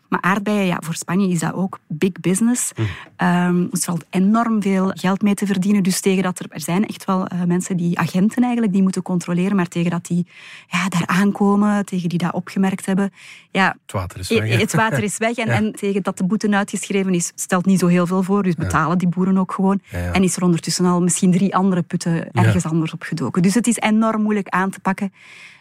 Maar 0.09 0.21
aardbeien, 0.21 0.65
ja, 0.65 0.77
voor 0.83 0.95
Spanje 0.95 1.27
is 1.29 1.39
dat 1.39 1.53
ook 1.53 1.79
big 1.87 2.11
business. 2.11 2.71
Ehm, 3.15 3.61
er 3.61 3.79
valt 3.79 4.05
enorm 4.09 4.61
veel 4.61 4.91
geld 4.93 5.21
mee 5.21 5.33
te 5.33 5.45
verdienen. 5.45 5.83
Dus 5.83 5.99
tegen 5.99 6.23
dat 6.23 6.39
er, 6.39 6.45
er 6.49 6.61
zijn 6.61 6.85
echt 6.85 7.05
wel 7.05 7.27
eh, 7.27 7.43
mensen 7.43 7.77
die, 7.77 7.99
agenten 7.99 8.43
eigenlijk, 8.43 8.73
die 8.73 8.81
moeten 8.81 9.01
controleren. 9.01 9.55
Maar 9.55 9.67
tegen 9.67 9.91
dat 9.91 10.05
die 10.05 10.27
ja, 10.67 10.89
daar 10.89 11.07
aankomen, 11.07 11.85
tegen 11.85 12.09
die 12.09 12.17
dat 12.17 12.33
opgemerkt 12.33 12.85
hebben. 12.85 13.11
Ja, 13.51 13.75
Het 13.81 13.91
water 13.91 14.19
is 14.19 14.29
weg. 14.29 14.49
hè? 14.49 14.57
het 14.57 14.73
water 14.73 15.03
is 15.03 15.17
weg. 15.17 15.35
En, 15.35 15.47
en 15.57 15.71
tegen 15.73 16.03
dat 16.03 16.17
de 16.17 16.25
boete 16.25 16.49
uitgeschreven 16.49 17.13
is, 17.13 17.31
stelt 17.35 17.65
niet 17.65 17.79
zo 17.79 17.87
heel 17.87 18.07
veel 18.07 18.23
voor. 18.23 18.43
Dus 18.43 18.55
betalen 18.55 18.97
die 18.97 19.07
boeren 19.07 19.37
ook 19.37 19.51
gewoon. 19.51 19.79
Ja. 19.91 20.11
En 20.11 20.23
is 20.23 20.35
er 20.35 20.43
ondertussen 20.43 20.85
al 20.85 21.01
misschien 21.01 21.31
drie 21.31 21.55
andere 21.55 21.81
putten 21.81 22.31
ergens 22.31 22.65
anders 22.65 22.93
opgedoken. 22.93 23.41
Dus 23.41 23.53
het 23.53 23.67
is 23.67 23.77
enorm 23.77 24.21
moeilijk 24.21 24.47
aan 24.47 24.69
te 24.69 24.79
pakken. 24.79 25.11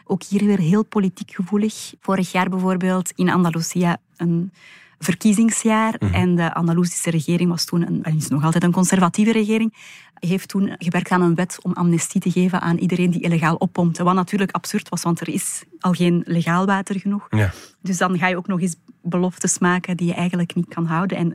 Ook 0.08 0.22
hier 0.22 0.44
weer 0.44 0.58
heel 0.58 0.84
politiek 0.84 1.30
gevoelig. 1.34 1.94
Vorig 2.00 2.32
jaar 2.32 2.48
bijvoorbeeld 2.48 3.12
in 3.14 3.30
Andalusia 3.30 3.96
een 4.16 4.52
verkiezingsjaar. 4.98 5.94
Mhm. 5.98 6.14
En 6.14 6.34
de 6.34 6.54
Andalusische 6.54 7.10
regering 7.10 7.50
was 7.50 7.64
toen, 7.64 7.86
een, 7.86 8.02
en 8.02 8.16
is 8.16 8.28
nog 8.28 8.44
altijd 8.44 8.62
een 8.64 8.72
conservatieve 8.72 9.32
regering, 9.32 9.74
heeft 10.14 10.48
toen 10.48 10.74
gewerkt 10.78 11.10
aan 11.10 11.22
een 11.22 11.34
wet 11.34 11.58
om 11.62 11.72
amnestie 11.72 12.20
te 12.20 12.30
geven 12.30 12.60
aan 12.60 12.76
iedereen 12.76 13.10
die 13.10 13.20
illegaal 13.20 13.54
oppompte. 13.54 14.04
Wat 14.04 14.14
natuurlijk 14.14 14.50
absurd 14.52 14.88
was, 14.88 15.02
want 15.02 15.20
er 15.20 15.28
is 15.28 15.64
al 15.80 15.92
geen 15.92 16.22
legaal 16.26 16.66
water 16.66 17.00
genoeg. 17.00 17.26
Ja. 17.30 17.52
Dus 17.82 17.98
dan 17.98 18.18
ga 18.18 18.26
je 18.28 18.36
ook 18.36 18.46
nog 18.46 18.60
eens 18.60 18.76
beloftes 19.02 19.58
maken 19.58 19.96
die 19.96 20.06
je 20.06 20.14
eigenlijk 20.14 20.54
niet 20.54 20.68
kan 20.68 20.86
houden. 20.86 21.18
En 21.18 21.34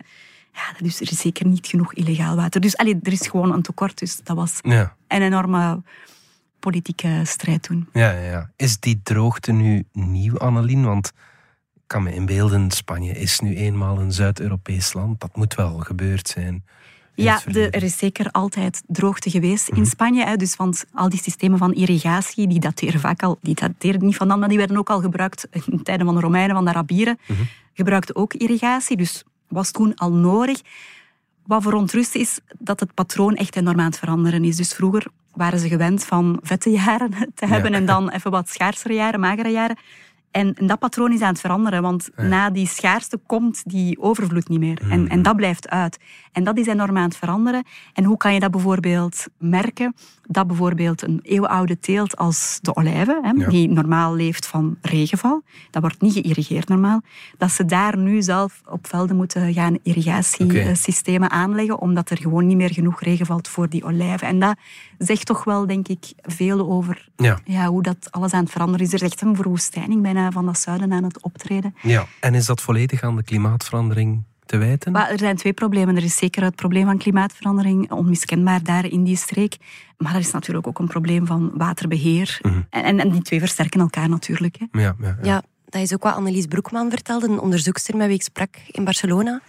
ja, 0.53 0.61
dus 0.83 1.01
er 1.01 1.11
is 1.11 1.19
zeker 1.19 1.47
niet 1.47 1.67
genoeg 1.67 1.93
illegaal 1.93 2.35
water. 2.35 2.61
Dus 2.61 2.77
allee, 2.77 2.99
er 3.03 3.11
is 3.11 3.27
gewoon 3.27 3.53
een 3.53 3.61
tekort. 3.61 3.99
Dus 3.99 4.19
dat 4.23 4.35
was 4.35 4.59
Ja. 4.61 4.95
een 5.07 5.21
enorme 5.21 5.81
politieke 6.61 7.21
strijd 7.23 7.63
toen. 7.63 7.87
Ja, 7.93 8.11
ja. 8.11 8.49
Is 8.55 8.79
die 8.79 8.99
droogte 9.03 9.51
nu 9.51 9.85
nieuw, 9.93 10.37
Annelien? 10.37 10.83
Want 10.83 11.11
ik 11.73 11.81
kan 11.87 12.03
me 12.03 12.13
inbeelden, 12.13 12.71
Spanje 12.71 13.11
is 13.11 13.39
nu 13.39 13.55
eenmaal 13.55 13.99
een 13.99 14.11
Zuid-Europees 14.11 14.93
land. 14.93 15.19
Dat 15.19 15.35
moet 15.35 15.55
wel 15.55 15.77
gebeurd 15.77 16.27
zijn. 16.27 16.63
Ja, 17.15 17.41
de, 17.45 17.69
er 17.69 17.83
is 17.83 17.97
zeker 17.97 18.31
altijd 18.31 18.83
droogte 18.87 19.29
geweest 19.29 19.67
in 19.67 19.85
Spanje. 19.85 20.25
Hè, 20.25 20.35
dus, 20.35 20.55
want 20.55 20.85
al 20.93 21.09
die 21.09 21.21
systemen 21.21 21.57
van 21.57 21.73
irrigatie, 21.73 22.47
die 22.47 22.59
dateren 22.59 22.99
vaak 22.99 23.23
al, 23.23 23.37
die 23.41 23.55
dateren 23.55 24.05
niet 24.05 24.15
van 24.15 24.27
dan, 24.27 24.39
maar 24.39 24.49
die 24.49 24.57
werden 24.57 24.77
ook 24.77 24.89
al 24.89 25.01
gebruikt 25.01 25.47
in 25.71 25.83
tijden 25.83 26.05
van 26.05 26.15
de 26.15 26.21
Romeinen, 26.21 26.55
van 26.55 26.63
de 26.63 26.69
Arabieren. 26.69 27.19
Gebruikten 27.73 28.15
ook 28.15 28.33
irrigatie, 28.33 28.97
dus 28.97 29.23
was 29.47 29.71
toen 29.71 29.95
al 29.95 30.11
nodig. 30.11 30.61
Wat 31.45 31.61
verontrust 31.61 32.15
is 32.15 32.39
dat 32.59 32.79
het 32.79 32.93
patroon 32.93 33.35
echt 33.35 33.55
enorm 33.55 33.79
aan 33.79 33.85
het 33.85 33.99
veranderen 33.99 34.43
is. 34.43 34.55
Dus 34.55 34.73
vroeger 34.73 35.05
waren 35.33 35.59
ze 35.59 35.67
gewend 35.67 36.05
van 36.05 36.39
vette 36.41 36.69
jaren 36.69 37.11
te 37.35 37.45
hebben 37.45 37.73
en 37.73 37.85
dan 37.85 38.09
even 38.09 38.31
wat 38.31 38.49
schaarsere 38.49 38.93
jaren, 38.93 39.19
magere 39.19 39.49
jaren. 39.49 39.77
En, 40.31 40.53
en 40.53 40.67
dat 40.67 40.79
patroon 40.79 41.13
is 41.13 41.21
aan 41.21 41.31
het 41.31 41.39
veranderen, 41.39 41.81
want 41.81 42.09
na 42.15 42.49
die 42.49 42.67
schaarste 42.67 43.19
komt 43.25 43.61
die 43.65 43.99
overvloed 44.01 44.49
niet 44.49 44.59
meer. 44.59 44.81
En, 44.89 45.07
en 45.09 45.21
dat 45.21 45.35
blijft 45.35 45.69
uit. 45.69 45.99
En 46.31 46.43
dat 46.43 46.57
is 46.57 46.67
enorm 46.67 46.97
aan 46.97 47.03
het 47.03 47.17
veranderen. 47.17 47.63
En 47.93 48.03
hoe 48.03 48.17
kan 48.17 48.33
je 48.33 48.39
dat 48.39 48.51
bijvoorbeeld 48.51 49.25
merken? 49.37 49.95
Dat 50.27 50.47
bijvoorbeeld 50.47 51.01
een 51.01 51.19
eeuwenoude 51.23 51.79
teelt 51.79 52.17
als 52.17 52.59
de 52.61 52.75
olijve, 52.75 53.19
hè, 53.21 53.29
Ja. 53.29 53.49
die 53.49 53.69
normaal 53.69 54.15
leeft 54.15 54.47
van 54.47 54.77
regenval, 54.81 55.43
dat 55.71 55.81
wordt 55.81 56.01
niet 56.01 56.13
geïrrigeerd 56.13 56.67
normaal, 56.67 57.01
dat 57.37 57.51
ze 57.51 57.65
daar 57.65 57.97
nu 57.97 58.21
zelf 58.21 58.61
op 58.69 58.87
velden 58.87 59.15
moeten 59.15 59.53
gaan 59.53 59.77
irrigatiesystemen 59.83 61.29
aanleggen, 61.29 61.79
omdat 61.79 62.09
er 62.09 62.17
gewoon 62.17 62.47
niet 62.47 62.57
meer 62.57 62.73
genoeg 62.73 63.01
regen 63.01 63.25
valt 63.25 63.47
voor 63.47 63.69
die 63.69 63.83
olijven. 63.83 64.27
En 64.27 64.39
dat 64.39 64.57
zegt 65.05 65.25
toch 65.25 65.43
wel, 65.43 65.67
denk 65.67 65.87
ik, 65.87 66.13
veel 66.21 66.71
over 66.71 67.09
Ja. 67.15 67.39
ja, 67.43 67.67
hoe 67.67 67.83
dat 67.83 68.07
alles 68.11 68.33
aan 68.33 68.43
het 68.43 68.51
veranderen 68.51 68.85
is. 68.85 68.93
Er 68.93 69.01
is 69.01 69.09
echt 69.11 69.21
een 69.21 69.35
verwoestijning 69.35 70.01
bijna 70.01 70.31
van 70.31 70.45
dat 70.45 70.59
zuiden 70.59 70.93
aan 70.93 71.03
het 71.03 71.21
optreden. 71.21 71.75
Ja. 71.81 72.05
En 72.19 72.35
is 72.35 72.45
dat 72.45 72.61
volledig 72.61 73.03
aan 73.03 73.15
de 73.15 73.23
klimaatverandering 73.23 74.23
te 74.45 74.57
wijten? 74.57 74.91
Maar 74.91 75.09
er 75.09 75.19
zijn 75.19 75.35
twee 75.35 75.53
problemen. 75.53 75.95
Er 75.95 76.03
is 76.03 76.17
zeker 76.17 76.43
het 76.43 76.55
probleem 76.55 76.85
van 76.85 76.97
klimaatverandering, 76.97 77.91
onmiskenbaar 77.91 78.63
daar 78.63 78.85
in 78.85 79.03
die 79.03 79.17
streek. 79.17 79.57
Maar 79.97 80.13
er 80.13 80.19
is 80.19 80.31
natuurlijk 80.31 80.67
ook 80.67 80.79
een 80.79 80.87
probleem 80.87 81.25
van 81.25 81.51
waterbeheer. 81.53 82.39
en, 82.41 82.67
en, 82.69 82.99
en 82.99 83.11
die 83.11 83.21
twee 83.21 83.39
versterken 83.39 83.79
elkaar 83.79 84.09
natuurlijk. 84.09 84.55
Hè. 84.59 84.81
Ja, 84.81 84.95
ja, 84.99 85.07
ja. 85.07 85.17
Ja, 85.21 85.43
dat 85.65 85.81
is 85.81 85.93
ook 85.93 86.03
wat 86.03 86.15
Annelies 86.15 86.45
Broekman 86.45 86.89
vertelde, 86.89 87.27
een 87.27 87.39
onderzoekster 87.39 87.97
met 87.97 88.07
wie 88.07 88.15
ik 88.15 88.21
sprak 88.23 88.55
in 88.67 88.83
Barcelona. 88.83 89.41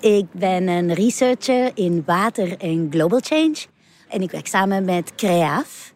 Ik 0.00 0.26
ben 0.32 0.68
een 0.68 0.94
researcher 0.94 1.70
in 1.74 2.02
water 2.06 2.56
en 2.56 2.86
global 2.90 3.20
change. 3.22 3.66
En 4.08 4.22
ik 4.22 4.30
werk 4.30 4.46
samen 4.46 4.84
met 4.84 5.14
CREAF. 5.14 5.94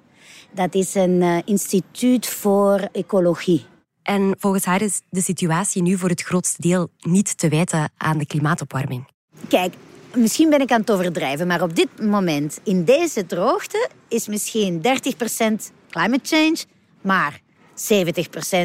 Dat 0.50 0.74
is 0.74 0.94
een 0.94 1.22
eh, 1.22 1.38
instituut 1.44 2.26
voor 2.26 2.88
ecologie. 2.92 3.64
En 4.02 4.34
volgens 4.38 4.64
haar 4.64 4.82
is 4.82 5.00
de 5.10 5.20
situatie 5.20 5.82
nu 5.82 5.98
voor 5.98 6.08
het 6.08 6.22
grootste 6.22 6.62
deel 6.62 6.88
niet 6.98 7.38
te 7.38 7.48
wijten 7.48 7.90
aan 7.96 8.18
de 8.18 8.26
klimaatopwarming. 8.26 9.08
Kijk, 9.48 9.74
misschien 10.14 10.50
ben 10.50 10.60
ik 10.60 10.70
aan 10.70 10.80
het 10.80 10.90
overdrijven, 10.90 11.46
maar 11.46 11.62
op 11.62 11.76
dit 11.76 11.88
moment, 12.00 12.60
in 12.62 12.84
deze 12.84 13.26
droogte, 13.26 13.88
is 14.08 14.28
misschien 14.28 14.82
30% 14.82 14.82
climate 15.90 16.36
change, 16.36 16.56
maar 17.00 17.40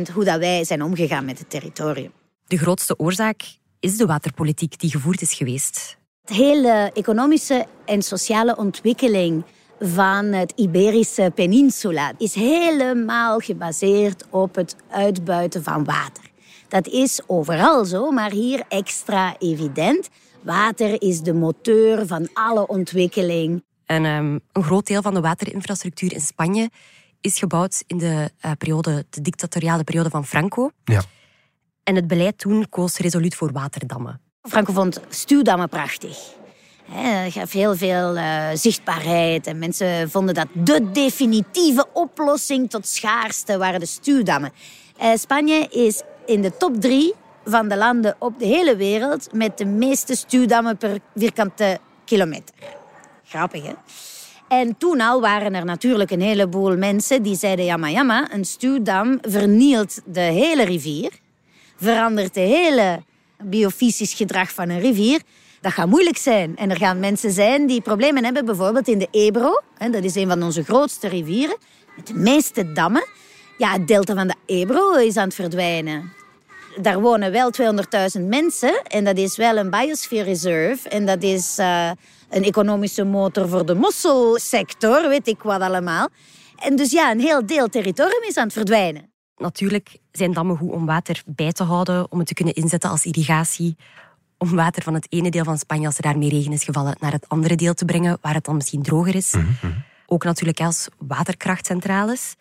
70% 0.09 0.13
hoe 0.13 0.23
dat 0.23 0.39
wij 0.39 0.63
zijn 0.63 0.83
omgegaan 0.83 1.25
met 1.25 1.39
het 1.39 1.49
territorium. 1.49 2.11
De 2.47 2.57
grootste 2.57 2.99
oorzaak 2.99 3.41
is 3.79 3.97
de 3.97 4.05
waterpolitiek 4.05 4.79
die 4.79 4.89
gevoerd 4.89 5.21
is 5.21 5.33
geweest. 5.33 5.97
De 6.27 6.33
hele 6.33 6.91
economische 6.93 7.65
en 7.85 8.01
sociale 8.01 8.57
ontwikkeling 8.57 9.43
van 9.79 10.25
het 10.25 10.53
Iberische 10.55 11.31
peninsula 11.35 12.11
is 12.17 12.33
helemaal 12.33 13.39
gebaseerd 13.39 14.25
op 14.29 14.55
het 14.55 14.75
uitbuiten 14.89 15.63
van 15.63 15.83
water. 15.83 16.23
Dat 16.67 16.87
is 16.87 17.21
overal 17.27 17.85
zo, 17.85 18.11
maar 18.11 18.31
hier 18.31 18.63
extra 18.69 19.35
evident. 19.39 20.09
Water 20.43 21.01
is 21.01 21.21
de 21.21 21.33
motor 21.33 22.07
van 22.07 22.29
alle 22.33 22.67
ontwikkeling. 22.67 23.63
En 23.85 24.05
ehm, 24.05 24.39
een 24.51 24.63
groot 24.63 24.87
deel 24.87 25.01
van 25.01 25.13
de 25.13 25.21
waterinfrastructuur 25.21 26.13
in 26.13 26.21
Spanje 26.21 26.69
is 27.21 27.39
gebouwd 27.39 27.83
in 27.85 27.97
de, 27.97 28.31
eh, 28.39 28.51
periode, 28.57 29.05
de 29.09 29.21
dictatoriale 29.21 29.83
periode 29.83 30.09
van 30.09 30.25
Franco. 30.25 30.71
Ja. 30.83 31.01
En 31.83 31.95
het 31.95 32.07
beleid 32.07 32.37
toen 32.37 32.69
koos 32.69 32.97
resoluut 32.97 33.35
voor 33.35 33.51
waterdammen. 33.51 34.26
Franco 34.47 34.73
vond 34.73 35.01
stuwdammen 35.09 35.69
prachtig. 35.69 36.17
Hij 36.91 37.31
gaf 37.31 37.51
heel 37.51 37.75
veel 37.75 38.15
eh, 38.15 38.47
zichtbaarheid 38.53 39.47
en 39.47 39.59
mensen 39.59 40.09
vonden 40.09 40.33
dat 40.33 40.47
de 40.53 40.91
definitieve 40.91 41.85
oplossing 41.93 42.69
tot 42.69 42.87
schaarste 42.87 43.57
waren 43.57 43.79
de 43.79 43.85
stuwdammen. 43.85 44.51
Eh, 44.97 45.09
Spanje 45.15 45.67
is 45.69 46.01
in 46.25 46.41
de 46.41 46.57
top 46.57 46.81
drie 46.81 47.13
van 47.45 47.67
de 47.67 47.77
landen 47.77 48.15
op 48.19 48.39
de 48.39 48.45
hele 48.45 48.75
wereld 48.75 49.33
met 49.33 49.57
de 49.57 49.65
meeste 49.65 50.15
stuwdammen 50.15 50.77
per 50.77 50.99
vierkante 51.15 51.79
kilometer. 52.05 52.55
Grappig, 53.23 53.63
hè? 53.63 53.73
En 54.47 54.77
toen 54.77 55.01
al 55.01 55.21
waren 55.21 55.55
er 55.55 55.65
natuurlijk 55.65 56.11
een 56.11 56.21
heleboel 56.21 56.77
mensen 56.77 57.23
die 57.23 57.35
zeiden... 57.35 57.65
ja, 57.65 57.77
maar 57.77 57.91
ja, 57.91 58.03
maar 58.03 58.29
een 58.31 58.45
stuwdam 58.45 59.17
vernielt 59.21 60.01
de 60.05 60.19
hele 60.19 60.63
rivier 60.63 61.11
verandert 61.77 62.35
het 62.35 62.45
hele 62.45 63.03
biofysisch 63.43 64.13
gedrag 64.13 64.53
van 64.53 64.69
een 64.69 64.79
rivier. 64.79 65.21
Dat 65.61 65.71
gaat 65.71 65.87
moeilijk 65.87 66.17
zijn. 66.17 66.57
En 66.57 66.69
er 66.69 66.77
gaan 66.77 66.99
mensen 66.99 67.31
zijn 67.31 67.67
die 67.67 67.81
problemen 67.81 68.23
hebben, 68.23 68.45
bijvoorbeeld 68.45 68.87
in 68.87 68.99
de 68.99 69.07
Ebro. 69.11 69.61
hè, 69.77 69.89
Dat 69.89 70.03
is 70.03 70.15
een 70.15 70.27
van 70.27 70.43
onze 70.43 70.63
grootste 70.63 71.07
rivieren, 71.07 71.57
met 71.95 72.07
de 72.07 72.13
meeste 72.13 72.71
dammen. 72.71 73.05
Ja, 73.57 73.71
het 73.71 73.87
delta 73.87 74.13
van 74.15 74.27
de 74.27 74.35
Ebro 74.45 74.93
is 74.93 75.17
aan 75.17 75.25
het 75.25 75.35
verdwijnen. 75.35 76.13
Daar 76.81 77.01
wonen 77.01 77.31
wel 77.31 77.51
200.000 78.17 78.25
mensen 78.25 78.81
en 78.83 79.03
dat 79.03 79.17
is 79.17 79.37
wel 79.37 79.57
een 79.57 79.69
biosphere 79.69 80.23
reserve. 80.23 80.89
En 80.89 81.05
dat 81.05 81.23
is 81.23 81.57
eh, 81.57 81.91
een 82.29 82.43
economische 82.43 83.03
motor 83.03 83.49
voor 83.49 83.65
de 83.65 83.75
mosselsector, 83.75 85.07
weet 85.09 85.27
ik 85.27 85.41
wat 85.41 85.61
allemaal. 85.61 86.07
En 86.57 86.75
dus 86.75 86.91
ja, 86.91 87.11
een 87.11 87.19
heel 87.19 87.45
deel 87.45 87.67
territorium 87.67 88.23
is 88.27 88.37
aan 88.37 88.43
het 88.43 88.53
verdwijnen. 88.53 89.11
Natuurlijk 89.37 89.97
zijn 90.11 90.33
dammen 90.33 90.57
goed 90.57 90.71
om 90.71 90.85
water 90.85 91.23
bij 91.25 91.51
te 91.51 91.63
houden, 91.63 92.11
om 92.11 92.17
het 92.17 92.27
te 92.27 92.33
kunnen 92.33 92.53
inzetten 92.53 92.89
als 92.89 93.05
irrigatie. 93.05 93.75
Om 94.37 94.55
water 94.55 94.83
van 94.83 94.93
het 94.93 95.07
ene 95.09 95.29
deel 95.31 95.43
van 95.43 95.57
Spanje, 95.57 95.85
als 95.85 95.95
er 95.97 96.01
daar 96.03 96.17
meer 96.17 96.29
regen 96.29 96.51
is 96.51 96.63
gevallen, 96.63 96.95
naar 96.99 97.11
het 97.11 97.29
andere 97.29 97.55
deel 97.55 97.73
te 97.73 97.85
brengen, 97.85 98.17
waar 98.21 98.33
het 98.33 98.43
dan 98.45 98.55
misschien 98.55 98.81
droger 98.81 99.15
is. 99.15 99.33
Ook 100.05 100.23
natuurlijk 100.23 100.59
als 100.59 100.87
waterkrachtcentrales. 100.97 102.35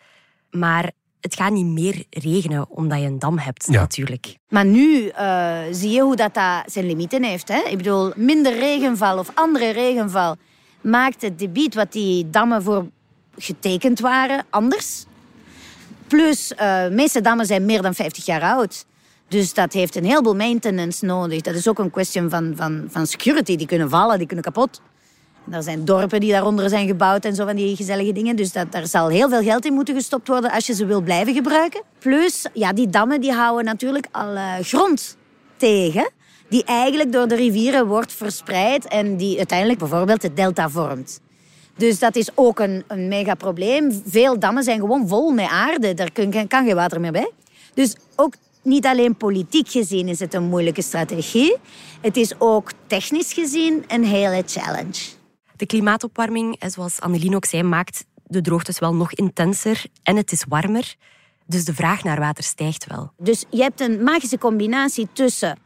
Maar 0.51 0.91
het 1.21 1.35
gaat 1.35 1.51
niet 1.51 1.65
meer 1.65 2.03
regenen 2.09 2.69
omdat 2.69 2.99
je 2.99 3.05
een 3.05 3.19
dam 3.19 3.37
hebt, 3.37 3.67
Ja. 3.71 3.79
natuurlijk. 3.79 4.35
Maar 4.49 4.65
nu 4.65 5.07
eh, 5.07 5.59
zie 5.71 5.89
je 5.91 6.01
hoe 6.01 6.15
dat, 6.15 6.33
dat 6.33 6.63
zijn 6.71 6.85
limieten 6.85 7.23
heeft. 7.23 7.47
Hè? 7.47 7.61
Ik 7.69 7.77
bedoel, 7.77 8.11
minder 8.15 8.53
regenval 8.59 9.17
of 9.19 9.31
andere 9.33 9.69
regenval 9.71 10.35
maakt 10.81 11.21
het 11.21 11.33
gebied 11.37 11.73
wat 11.75 11.91
die 11.91 12.29
dammen 12.29 12.63
voor 12.63 12.85
getekend 13.37 13.99
waren 13.99 14.45
anders. 14.49 15.05
Plus, 16.07 16.53
eh, 16.53 16.83
de 16.83 16.91
meeste 16.91 17.21
dammen 17.21 17.45
zijn 17.45 17.65
meer 17.65 17.81
dan 17.81 17.93
50 17.93 18.25
jaar 18.25 18.41
oud. 18.41 18.85
Dus 19.27 19.53
dat 19.53 19.73
heeft 19.73 19.95
een 19.95 20.05
heleboel 20.05 20.35
maintenance 20.35 21.05
nodig. 21.05 21.41
Dat 21.41 21.55
is 21.55 21.67
ook 21.67 21.79
een 21.79 21.91
kwestie 21.91 22.29
van, 22.29 22.53
van, 22.55 22.87
van 22.89 23.07
security. 23.07 23.55
Die 23.55 23.67
kunnen 23.67 23.89
vallen, 23.89 24.17
die 24.17 24.27
kunnen 24.27 24.45
kapot. 24.45 24.81
Er 25.51 25.63
zijn 25.63 25.85
dorpen 25.85 26.19
die 26.19 26.31
daaronder 26.31 26.69
zijn 26.69 26.87
gebouwd 26.87 27.25
en 27.25 27.35
zo 27.35 27.45
van 27.45 27.55
die 27.55 27.75
gezellige 27.75 28.11
dingen. 28.11 28.35
Dus 28.35 28.51
dat, 28.51 28.71
daar 28.71 28.87
zal 28.87 29.07
heel 29.07 29.29
veel 29.29 29.41
geld 29.41 29.65
in 29.65 29.73
moeten 29.73 29.95
gestopt 29.95 30.27
worden 30.27 30.51
als 30.51 30.67
je 30.67 30.73
ze 30.73 30.85
wil 30.85 31.01
blijven 31.01 31.33
gebruiken. 31.33 31.81
Plus, 31.99 32.45
ja, 32.53 32.73
die 32.73 32.89
dammen 32.89 33.21
die 33.21 33.31
houden 33.31 33.65
natuurlijk 33.65 34.07
al 34.11 34.35
eh, 34.35 34.53
grond 34.61 35.17
tegen. 35.57 36.09
Die 36.49 36.63
eigenlijk 36.63 37.11
door 37.11 37.27
de 37.27 37.35
rivieren 37.35 37.87
wordt 37.87 38.13
verspreid 38.13 38.87
en 38.87 39.17
die 39.17 39.37
uiteindelijk 39.37 39.79
bijvoorbeeld 39.79 40.21
het 40.21 40.35
delta 40.35 40.69
vormt. 40.69 41.19
Dus 41.77 41.99
dat 41.99 42.15
is 42.15 42.29
ook 42.35 42.59
een, 42.59 42.83
een 42.87 43.07
mega 43.07 43.35
probleem. 43.35 44.01
Veel 44.05 44.39
dammen 44.39 44.63
zijn 44.63 44.79
gewoon 44.79 45.07
vol 45.07 45.31
met 45.31 45.49
aarde. 45.49 45.93
Daar 45.93 46.11
kun- 46.11 46.47
kan 46.47 46.65
geen 46.65 46.75
water 46.75 46.99
meer 46.99 47.11
bij. 47.11 47.31
Dus 47.73 47.95
ook 48.15 48.33
niet 48.61 48.85
alleen 48.85 49.15
politiek 49.15 49.69
gezien 49.69 50.07
is 50.07 50.19
het 50.19 50.33
een 50.33 50.43
moeilijke 50.43 50.81
strategie. 50.81 51.55
Het 52.01 52.17
is 52.17 52.33
ook 52.39 52.71
technisch 52.87 53.33
gezien 53.33 53.83
een 53.87 54.03
hele 54.05 54.43
challenge. 54.45 55.01
De 55.55 55.65
klimaatopwarming, 55.65 56.55
eh, 56.59 56.69
zoals 56.69 56.99
Annelien 56.99 57.35
ook 57.35 57.45
zei, 57.45 57.63
maakt 57.63 58.05
de 58.25 58.41
droogtes 58.41 58.79
wel 58.79 58.95
nog 58.95 59.13
intenser 59.13 59.85
en 60.03 60.15
het 60.15 60.31
is 60.31 60.45
warmer. 60.49 60.95
Dus 61.45 61.65
de 61.65 61.73
vraag 61.73 62.03
naar 62.03 62.19
water 62.19 62.43
stijgt 62.43 62.85
wel. 62.87 63.11
Dus 63.17 63.45
je 63.49 63.61
hebt 63.61 63.81
een 63.81 64.03
magische 64.03 64.37
combinatie 64.37 65.07
tussen 65.13 65.57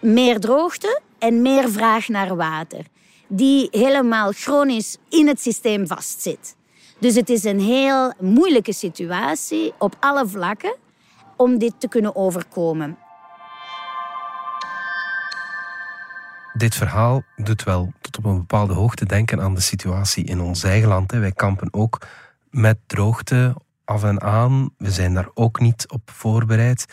meer 0.00 0.40
droogte 0.40 1.00
en 1.18 1.42
meer 1.42 1.70
vraag 1.70 2.08
naar 2.08 2.36
water. 2.36 2.84
Die 3.28 3.68
helemaal 3.70 4.32
chronisch 4.32 4.96
in 5.08 5.28
het 5.28 5.40
systeem 5.40 5.86
vastzit. 5.86 6.56
Dus 6.98 7.14
het 7.14 7.28
is 7.30 7.44
een 7.44 7.60
heel 7.60 8.12
moeilijke 8.20 8.72
situatie 8.72 9.72
op 9.78 9.96
alle 10.00 10.28
vlakken 10.28 10.76
om 11.36 11.58
dit 11.58 11.74
te 11.78 11.88
kunnen 11.88 12.16
overkomen. 12.16 12.98
Dit 16.52 16.74
verhaal 16.74 17.22
doet 17.36 17.62
wel 17.62 17.92
tot 18.00 18.18
op 18.18 18.24
een 18.24 18.36
bepaalde 18.36 18.72
hoogte 18.72 19.06
denken 19.06 19.40
aan 19.40 19.54
de 19.54 19.60
situatie 19.60 20.24
in 20.24 20.40
ons 20.40 20.62
eigen 20.62 20.88
land. 20.88 21.12
Wij 21.12 21.32
kampen 21.32 21.68
ook 21.74 22.06
met 22.50 22.78
droogte 22.86 23.54
af 23.84 24.04
en 24.04 24.20
aan. 24.22 24.70
We 24.78 24.90
zijn 24.90 25.14
daar 25.14 25.28
ook 25.34 25.60
niet 25.60 25.88
op 25.88 26.10
voorbereid. 26.10 26.84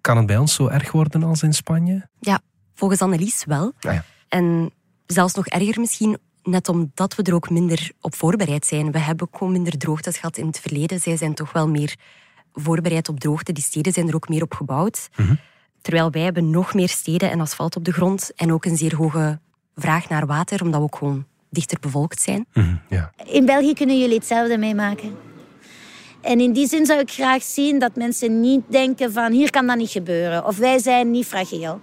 Kan 0.00 0.16
het 0.16 0.26
bij 0.26 0.36
ons 0.36 0.54
zo 0.54 0.68
erg 0.68 0.92
worden 0.92 1.22
als 1.22 1.42
in 1.42 1.54
Spanje? 1.54 2.08
Ja, 2.18 2.40
volgens 2.74 3.02
Annelies 3.02 3.44
wel. 3.44 3.72
Ah 3.80 3.92
ja. 3.92 4.04
En 4.28 4.72
zelfs 5.12 5.34
nog 5.34 5.46
erger 5.46 5.80
misschien, 5.80 6.18
net 6.42 6.68
omdat 6.68 7.14
we 7.14 7.22
er 7.22 7.34
ook 7.34 7.50
minder 7.50 7.90
op 8.00 8.14
voorbereid 8.14 8.66
zijn. 8.66 8.92
We 8.92 8.98
hebben 8.98 9.26
ook 9.26 9.38
gewoon 9.38 9.52
minder 9.52 9.78
droogtes 9.78 10.16
gehad 10.16 10.36
in 10.36 10.46
het 10.46 10.60
verleden. 10.60 11.00
Zij 11.00 11.16
zijn 11.16 11.34
toch 11.34 11.52
wel 11.52 11.68
meer 11.68 11.94
voorbereid 12.52 13.08
op 13.08 13.20
droogte. 13.20 13.52
Die 13.52 13.64
steden 13.64 13.92
zijn 13.92 14.08
er 14.08 14.14
ook 14.14 14.28
meer 14.28 14.42
op 14.42 14.54
gebouwd. 14.54 15.08
Terwijl 15.82 16.10
wij 16.10 16.22
hebben 16.22 16.50
nog 16.50 16.74
meer 16.74 16.88
steden 16.88 17.30
en 17.30 17.40
asfalt 17.40 17.76
op 17.76 17.84
de 17.84 17.92
grond. 17.92 18.32
En 18.36 18.52
ook 18.52 18.64
een 18.64 18.76
zeer 18.76 18.96
hoge 18.96 19.38
vraag 19.76 20.08
naar 20.08 20.26
water, 20.26 20.62
omdat 20.62 20.80
we 20.80 20.86
ook 20.86 20.96
gewoon 20.96 21.24
dichter 21.50 21.78
bevolkt 21.80 22.22
zijn. 22.22 22.46
Mhm, 22.52 22.74
ja. 22.88 23.12
In 23.24 23.46
België 23.46 23.74
kunnen 23.74 23.98
jullie 23.98 24.16
hetzelfde 24.16 24.58
meemaken. 24.58 25.16
En 26.20 26.40
in 26.40 26.52
die 26.52 26.66
zin 26.66 26.86
zou 26.86 27.00
ik 27.00 27.10
graag 27.10 27.42
zien 27.42 27.78
dat 27.78 27.96
mensen 27.96 28.40
niet 28.40 28.62
denken 28.68 29.12
van 29.12 29.32
hier 29.32 29.50
kan 29.50 29.66
dat 29.66 29.76
niet 29.76 29.90
gebeuren. 29.90 30.46
Of 30.46 30.56
wij 30.56 30.78
zijn 30.78 31.10
niet 31.10 31.26
fragiel. 31.26 31.80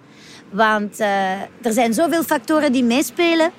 Want 0.50 1.00
eh, 1.00 1.42
er 1.42 1.74
zijn 1.74 1.94
zoveel 1.94 2.24
factoren 2.24 2.72
die 2.72 2.84
meespelen. 2.84 3.52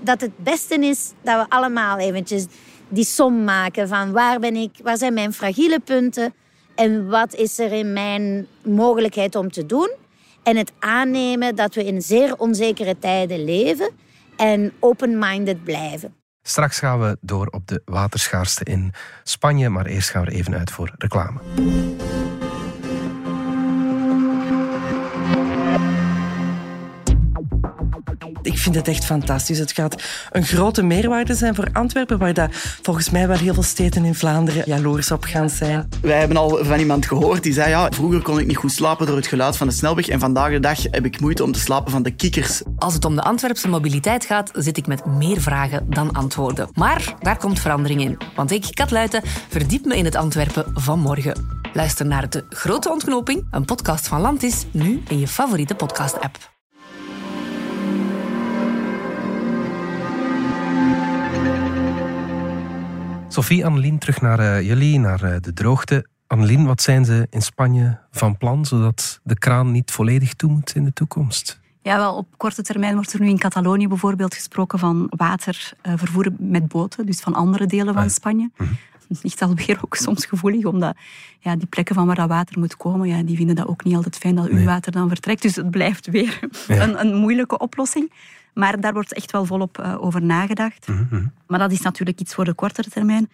Dat 0.00 0.20
het 0.20 0.36
beste 0.36 0.74
is 0.74 1.12
dat 1.22 1.42
we 1.42 1.54
allemaal 1.54 1.98
eventjes 1.98 2.46
die 2.88 3.04
som 3.04 3.44
maken 3.44 3.88
van 3.88 4.12
waar 4.12 4.40
ben 4.40 4.56
ik, 4.56 4.70
waar 4.82 4.96
zijn 4.96 5.14
mijn 5.14 5.32
fragiele 5.32 5.80
punten 5.80 6.34
en 6.74 7.08
wat 7.08 7.34
is 7.34 7.58
er 7.58 7.72
in 7.72 7.92
mijn 7.92 8.46
mogelijkheid 8.62 9.34
om 9.34 9.50
te 9.50 9.66
doen. 9.66 9.90
En 10.42 10.56
het 10.56 10.72
aannemen 10.78 11.56
dat 11.56 11.74
we 11.74 11.84
in 11.84 12.02
zeer 12.02 12.36
onzekere 12.36 12.98
tijden 12.98 13.44
leven 13.44 13.90
en 14.36 14.72
open-minded 14.78 15.64
blijven. 15.64 16.14
Straks 16.42 16.78
gaan 16.78 17.00
we 17.00 17.16
door 17.20 17.46
op 17.46 17.66
de 17.66 17.82
waterschaarste 17.84 18.64
in 18.64 18.92
Spanje, 19.22 19.68
maar 19.68 19.86
eerst 19.86 20.10
gaan 20.10 20.24
we 20.24 20.30
even 20.30 20.54
uit 20.54 20.70
voor 20.70 20.94
reclame. 20.98 21.40
Ik 28.50 28.58
vind 28.58 28.74
het 28.74 28.88
echt 28.88 29.04
fantastisch. 29.04 29.58
Het 29.58 29.72
gaat 29.72 30.02
een 30.30 30.44
grote 30.44 30.82
meerwaarde 30.82 31.34
zijn 31.34 31.54
voor 31.54 31.68
Antwerpen, 31.72 32.18
waar 32.18 32.34
dat 32.34 32.50
volgens 32.82 33.10
mij 33.10 33.28
wel 33.28 33.36
heel 33.36 33.54
veel 33.54 33.62
steden 33.62 34.04
in 34.04 34.14
Vlaanderen 34.14 34.62
jaloers 34.66 35.10
op 35.10 35.24
gaan 35.24 35.50
zijn. 35.50 35.88
Wij 36.02 36.18
hebben 36.18 36.36
al 36.36 36.64
van 36.64 36.78
iemand 36.78 37.06
gehoord 37.06 37.42
die 37.42 37.52
zei, 37.52 37.68
ja, 37.68 37.90
vroeger 37.90 38.22
kon 38.22 38.38
ik 38.38 38.46
niet 38.46 38.56
goed 38.56 38.72
slapen 38.72 39.06
door 39.06 39.16
het 39.16 39.26
geluid 39.26 39.56
van 39.56 39.66
de 39.66 39.72
snelweg 39.72 40.08
en 40.08 40.20
vandaag 40.20 40.50
de 40.50 40.60
dag 40.60 40.82
heb 40.82 41.04
ik 41.04 41.20
moeite 41.20 41.44
om 41.44 41.52
te 41.52 41.58
slapen 41.60 41.90
van 41.90 42.02
de 42.02 42.10
kikkers. 42.10 42.62
Als 42.78 42.94
het 42.94 43.04
om 43.04 43.14
de 43.14 43.22
Antwerpse 43.22 43.68
mobiliteit 43.68 44.24
gaat, 44.24 44.50
zit 44.52 44.76
ik 44.76 44.86
met 44.86 45.04
meer 45.06 45.40
vragen 45.40 45.86
dan 45.88 46.12
antwoorden. 46.12 46.68
Maar 46.74 47.14
daar 47.20 47.36
komt 47.36 47.60
verandering 47.60 48.00
in. 48.00 48.18
Want 48.34 48.50
ik, 48.50 48.66
Kat 48.70 48.90
Luiten, 48.90 49.22
verdiep 49.48 49.84
me 49.84 49.96
in 49.96 50.04
het 50.04 50.16
Antwerpen 50.16 50.64
van 50.74 50.98
morgen. 50.98 51.60
Luister 51.72 52.06
naar 52.06 52.30
De 52.30 52.44
Grote 52.48 52.90
Ontknoping, 52.90 53.46
een 53.50 53.64
podcast 53.64 54.08
van 54.08 54.20
Landis, 54.20 54.66
nu 54.70 55.02
in 55.08 55.18
je 55.18 55.28
favoriete 55.28 55.74
podcast-app. 55.74 56.59
Sophie, 63.32 63.66
Annelien, 63.66 63.98
terug 63.98 64.20
naar 64.20 64.38
eh, 64.38 64.66
jullie, 64.66 64.98
naar 64.98 65.22
eh, 65.22 65.40
de 65.40 65.52
droogte. 65.52 66.06
Annelien, 66.26 66.66
wat 66.66 66.82
zijn 66.82 67.04
ze 67.04 67.26
in 67.30 67.42
Spanje 67.42 67.98
van 68.10 68.36
plan, 68.36 68.64
zodat 68.66 69.20
de 69.22 69.38
kraan 69.38 69.70
niet 69.72 69.90
volledig 69.90 70.34
toe 70.34 70.50
moet 70.50 70.74
in 70.74 70.84
de 70.84 70.92
toekomst? 70.92 71.60
Ja, 71.82 71.96
wel, 71.96 72.16
op 72.16 72.26
korte 72.36 72.62
termijn 72.62 72.94
wordt 72.94 73.12
er 73.12 73.20
nu 73.20 73.28
in 73.28 73.38
Catalonië 73.38 73.88
bijvoorbeeld 73.88 74.34
gesproken 74.34 74.78
van 74.78 75.06
water 75.16 75.72
eh, 75.82 75.92
vervoeren 75.96 76.36
met 76.38 76.68
boten, 76.68 77.06
dus 77.06 77.20
van 77.20 77.34
andere 77.34 77.66
delen 77.66 77.94
van 77.94 78.10
Spanje. 78.10 78.50
Dat 79.08 79.22
ligt 79.22 79.42
alweer 79.42 79.78
ook 79.84 79.94
soms 79.94 80.26
gevoelig, 80.26 80.64
omdat 80.64 80.96
ja, 81.38 81.56
die 81.56 81.66
plekken 81.66 81.94
van 81.94 82.06
waar 82.06 82.14
dat 82.14 82.28
water 82.28 82.58
moet 82.58 82.76
komen, 82.76 83.08
ja, 83.08 83.22
die 83.22 83.36
vinden 83.36 83.56
dat 83.56 83.66
ook 83.66 83.84
niet 83.84 83.94
altijd 83.94 84.16
fijn 84.16 84.34
dat 84.34 84.48
uw 84.48 84.64
water 84.64 84.92
dan 84.92 85.08
vertrekt. 85.08 85.42
Dus 85.42 85.56
het 85.56 85.70
blijft 85.70 86.06
weer 86.06 86.40
Ja. 86.66 86.82
een, 86.82 87.00
een 87.00 87.14
moeilijke 87.14 87.58
oplossing. 87.58 88.12
Maar 88.54 88.80
daar 88.80 88.92
wordt 88.92 89.12
echt 89.14 89.30
wel 89.30 89.44
volop 89.44 89.78
eh, 89.78 90.02
over 90.04 90.22
nagedacht. 90.22 90.86
Maar 91.46 91.58
dat 91.58 91.72
is 91.72 91.80
natuurlijk 91.80 92.20
iets 92.20 92.34
voor 92.34 92.44
de 92.44 92.54
kortere 92.54 92.90
termijn. 92.90 93.30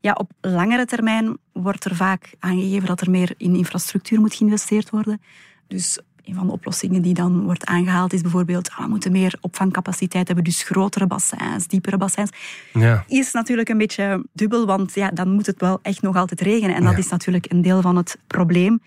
Ja, 0.00 0.12
op 0.12 0.30
langere 0.40 0.84
termijn 0.86 1.36
wordt 1.52 1.84
er 1.84 1.96
vaak 1.96 2.34
aangegeven 2.38 2.86
dat 2.86 3.00
er 3.00 3.10
meer 3.10 3.34
in 3.36 3.56
infrastructuur 3.56 4.20
moet 4.20 4.34
geïnvesteerd 4.34 4.90
worden. 4.90 5.20
Dus 5.68 5.98
een 6.24 6.34
van 6.34 6.46
de 6.46 6.52
oplossingen 6.52 7.02
die 7.02 7.14
dan 7.14 7.42
wordt 7.42 7.64
aangehaald 7.64 8.12
is 8.12 8.20
bijvoorbeeld 8.20 8.70
ah, 8.70 8.78
we 8.78 8.88
moeten 8.88 9.12
meer 9.12 9.38
opvangcapaciteit 9.40 10.26
hebben, 10.26 10.44
dus 10.44 10.62
grotere 10.62 11.06
bassins, 11.06 11.66
diepere 11.66 11.96
bassins. 11.96 12.30
Ja. 12.72 13.04
Is 13.06 13.32
natuurlijk 13.32 13.68
een 13.68 13.78
beetje 13.78 14.24
dubbel, 14.32 14.66
want 14.66 14.94
ja, 14.94 15.10
dan 15.10 15.28
moet 15.30 15.46
het 15.46 15.60
wel 15.60 15.78
echt 15.82 16.02
nog 16.02 16.16
altijd 16.16 16.40
regenen. 16.40 16.74
En 16.76 16.82
dat 16.82 16.92
Ja. 16.92 16.98
is 16.98 17.08
natuurlijk 17.08 17.50
een 17.52 17.62
deel 17.62 17.80
van 17.80 17.96
het 17.96 18.18
probleem. 18.26 18.82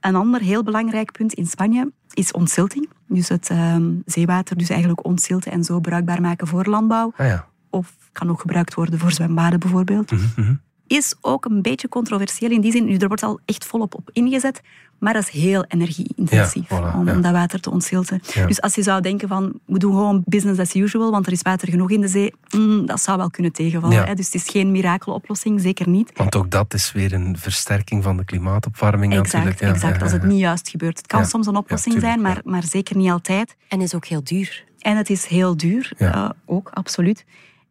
Een 0.00 0.14
ander 0.14 0.40
heel 0.40 0.62
belangrijk 0.62 1.12
punt 1.12 1.32
in 1.34 1.46
Spanje 1.46 1.92
is 2.12 2.32
ontzilting. 2.32 2.88
Dus 3.06 3.28
het 3.28 3.50
ehm, 3.50 3.92
zeewater 4.04 4.56
dus 4.56 4.68
eigenlijk 4.68 5.04
ontzilten 5.04 5.52
en 5.52 5.64
zo 5.64 5.80
bruikbaar 5.80 6.20
maken 6.20 6.46
voor 6.46 6.64
landbouw. 6.64 7.12
Ah 7.16 7.26
ja. 7.26 7.46
Of 7.70 7.92
kan 8.12 8.30
ook 8.30 8.40
gebruikt 8.40 8.74
worden 8.74 8.98
voor 8.98 9.12
zwembaden 9.12 9.60
bijvoorbeeld. 9.60 10.10
Mhm, 10.10 10.54
Is 10.86 11.14
ook 11.20 11.44
een 11.44 11.62
beetje 11.62 11.88
controversieel 11.88 12.50
in 12.50 12.60
die 12.60 12.72
zin. 12.72 12.84
Nu, 12.84 12.96
er 12.96 13.08
wordt 13.08 13.22
al 13.22 13.40
echt 13.44 13.64
volop 13.64 13.94
op 13.94 14.10
ingezet. 14.12 14.60
Maar 14.98 15.12
dat 15.12 15.22
is 15.22 15.28
heel 15.28 15.64
energieintensief 15.68 16.68
Ja, 16.70 16.92
voilà, 16.92 16.96
om, 16.96 17.06
ja. 17.06 17.14
dat 17.14 17.32
water 17.32 17.60
te 17.60 17.70
ontzilten. 17.70 18.20
Ja. 18.34 18.46
Dus 18.46 18.60
als 18.60 18.74
je 18.74 18.82
zou 18.82 19.00
denken 19.00 19.28
van, 19.28 19.52
we 19.66 19.78
doen 19.78 19.92
gewoon 19.92 20.22
business 20.24 20.60
as 20.60 20.74
usual, 20.74 21.10
want 21.10 21.26
er 21.26 21.32
is 21.32 21.42
water 21.42 21.68
genoeg 21.68 21.90
in 21.90 22.00
de 22.00 22.08
zee, 22.08 22.34
mm, 22.56 22.86
dat 22.86 23.00
zou 23.00 23.18
wel 23.18 23.30
kunnen 23.30 23.52
tegenvallen. 23.52 23.96
Ja. 23.96 24.04
Hè? 24.04 24.14
Dus 24.14 24.24
het 24.26 24.34
is 24.34 24.48
geen 24.48 24.70
mirakeloplossing, 24.70 25.60
zeker 25.60 25.88
niet. 25.88 26.10
Want 26.16 26.36
ook 26.36 26.50
dat 26.50 26.74
is 26.74 26.92
weer 26.92 27.12
een 27.12 27.36
versterking 27.38 28.02
van 28.02 28.16
de 28.16 28.24
klimaatopwarming 28.24 29.12
Exact, 29.12 29.32
natuurlijk. 29.32 29.60
Ja, 29.60 29.68
exact 29.68 29.96
ja, 29.96 30.02
als 30.02 30.12
het 30.12 30.22
ja. 30.22 30.28
niet 30.28 30.40
juist 30.40 30.68
gebeurt. 30.68 30.96
Het 30.98 31.06
kan 31.06 31.20
Ja. 31.20 31.26
soms 31.26 31.46
een 31.46 31.56
oplossing 31.56 31.94
Ja, 31.94 32.00
tuurlijk, 32.00 32.20
zijn, 32.22 32.34
maar, 32.34 32.52
maar 32.52 32.64
zeker 32.64 32.96
niet 32.96 33.10
altijd. 33.10 33.56
En 33.68 33.80
is 33.80 33.94
ook 33.94 34.06
heel 34.06 34.24
duur. 34.24 34.64
En 34.78 34.96
het 34.96 35.10
is 35.10 35.26
heel 35.26 35.56
duur, 35.56 35.92
Ja. 35.98 36.12
eh, 36.14 36.30
ook, 36.46 36.70
absoluut. 36.72 37.24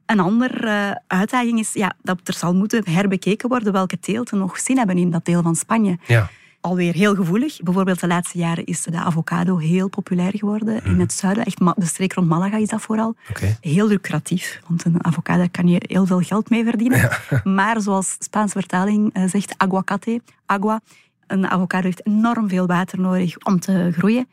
Een 0.06 0.20
andere 0.20 1.02
uitdaging 1.08 1.60
is 1.60 1.74
ja, 1.74 1.94
dat 2.02 2.20
er 2.24 2.34
zal 2.34 2.56
moeten 2.56 2.90
herbekeken 2.90 3.50
worden 3.50 3.74
welke 3.74 4.00
teelten 4.00 4.38
nog 4.38 4.58
zin 4.60 4.78
hebben 4.78 4.98
in 4.98 5.10
dat 5.12 5.26
deel 5.26 5.42
van 5.42 5.56
Spanje. 5.56 5.98
Ja. 6.06 6.30
Alweer 6.68 6.94
heel 6.94 7.16
gevoelig. 7.16 7.62
Bijvoorbeeld 7.62 8.00
de 8.00 8.08
laatste 8.08 8.38
jaren 8.38 8.66
is 8.66 8.84
de 8.84 8.98
avocado 8.98 9.58
heel 9.58 9.90
populair 9.90 10.32
geworden 10.38 10.84
in 10.84 11.00
het 11.00 11.14
zuiden. 11.14 11.46
Echt 11.46 11.58
de 11.58 11.86
streek 11.86 12.14
rond 12.14 12.28
Malaga 12.28 12.58
is 12.58 12.68
dat 12.68 12.82
vooral. 12.82 13.16
Heel 13.62 13.88
lucratief, 13.88 14.62
want 14.68 14.86
een 14.86 15.06
avocado 15.06 15.46
kan 15.52 15.68
je 15.68 15.82
heel 15.88 16.06
veel 16.06 16.20
geld 16.20 16.50
mee 16.50 16.64
verdienen. 16.64 17.10
Maar 17.44 17.82
zoals 17.82 18.16
Spaanse 18.20 18.60
vertaling 18.60 19.14
eh, 19.14 19.24
zegt, 19.28 19.54
aguacate, 19.58 20.22
agua, 20.46 20.82
een 21.28 21.48
avocado 21.48 21.84
heeft 21.84 22.06
enorm 22.06 22.50
veel 22.50 22.68
water 22.68 23.00
nodig 23.00 23.38
om 23.38 23.60
te 23.60 23.90
groeien. 23.98 24.28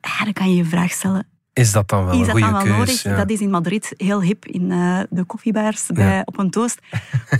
Ja, 0.00 0.24
dan 0.24 0.32
kan 0.32 0.50
je 0.50 0.56
je 0.56 0.64
vraag 0.64 0.90
stellen, 0.90 1.26
Is 1.52 1.72
dat 1.72 1.88
dan 1.88 2.04
wel 2.04 2.14
is 2.14 2.20
een 2.20 2.26
dat 2.26 2.32
goede 2.32 2.50
dan 2.50 2.68
wel 2.68 2.76
nodig? 2.76 3.02
Ja. 3.02 3.16
Dat 3.16 3.30
is 3.30 3.40
in 3.40 3.50
Madrid 3.50 3.94
heel 3.96 4.22
hip, 4.22 4.46
in 4.46 4.70
eh, 4.70 5.00
de 5.10 5.24
koffiebars 5.24 5.86
bij, 5.86 6.22
op 6.24 6.38
een 6.38 6.50
toast. 6.50 6.78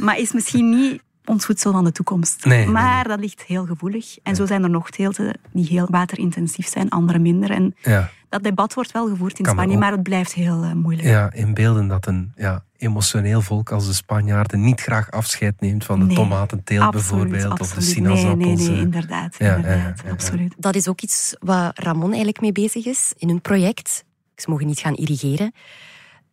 maar 0.01 0.19
is 0.19 0.33
misschien 0.33 0.69
niet 0.69 1.03
ons 1.25 1.45
voedsel 1.45 1.73
van 1.73 1.85
de 1.85 1.93
toekomst. 1.93 2.45
Nee, 2.45 2.59
nee, 2.59 2.69
maar 2.69 3.09
dat 3.09 3.21
ligt 3.21 3.43
heel 3.43 3.67
gevoelig. 3.67 4.17
En 4.23 4.37
zo 4.37 4.47
zijn 4.47 4.63
er 4.63 4.71
nog 4.71 4.91
teelten 4.91 5.39
die 5.53 5.67
heel 5.67 5.87
waterintensief 5.91 6.69
zijn, 6.69 6.89
andere 6.91 7.19
minder. 7.19 7.51
En 7.51 7.75
Ja. 7.83 8.11
dat 8.29 8.43
debat 8.43 8.75
wordt 8.75 8.93
wel 8.93 9.09
gevoerd 9.09 9.39
in 9.39 9.45
Kan 9.45 9.55
Spanje, 9.55 9.75
ook- 9.75 9.81
maar 9.81 9.93
het 9.93 10.03
blijft 10.03 10.33
heel 10.33 10.63
eh, 10.63 10.73
moeilijk. 10.73 11.09
Ja, 11.09 11.33
in 11.33 11.55
beelden 11.55 11.89
dat 11.89 12.07
een 12.07 12.33
ja, 12.37 12.65
emotioneel 12.77 13.41
volk 13.43 13.71
als 13.73 13.87
de 13.87 13.93
Spanjaarden 13.93 14.61
niet 14.61 14.81
graag 14.81 15.11
afscheid 15.11 15.61
neemt 15.61 15.85
van 15.85 15.99
de 16.01 16.05
Nee, 16.07 16.15
tomatenteelt 16.17 16.95
absoluut, 16.95 17.29
bijvoorbeeld, 17.31 17.61
of 17.61 17.73
de 17.75 17.81
sinaasappels. 17.81 18.45
Nee, 18.47 18.57
nee, 18.57 18.67
nee, 18.69 18.77
eh. 18.77 18.83
inderdaad. 18.83 19.37
Inderdaad 19.39 19.99
ja, 19.99 20.05
ja. 20.05 20.11
absoluut. 20.11 20.55
Dat 20.59 20.75
is 20.75 20.89
ook 20.89 21.01
iets 21.01 21.37
waar 21.41 21.71
Ramon 21.75 22.07
eigenlijk 22.09 22.41
mee 22.41 22.53
bezig 22.53 22.87
is 22.87 23.13
in 23.17 23.29
hun 23.29 23.41
project. 23.41 24.05
Ze 24.37 24.51
mogen 24.51 24.67
niet 24.67 24.79
gaan 24.81 24.95
irrigeren. 24.95 25.53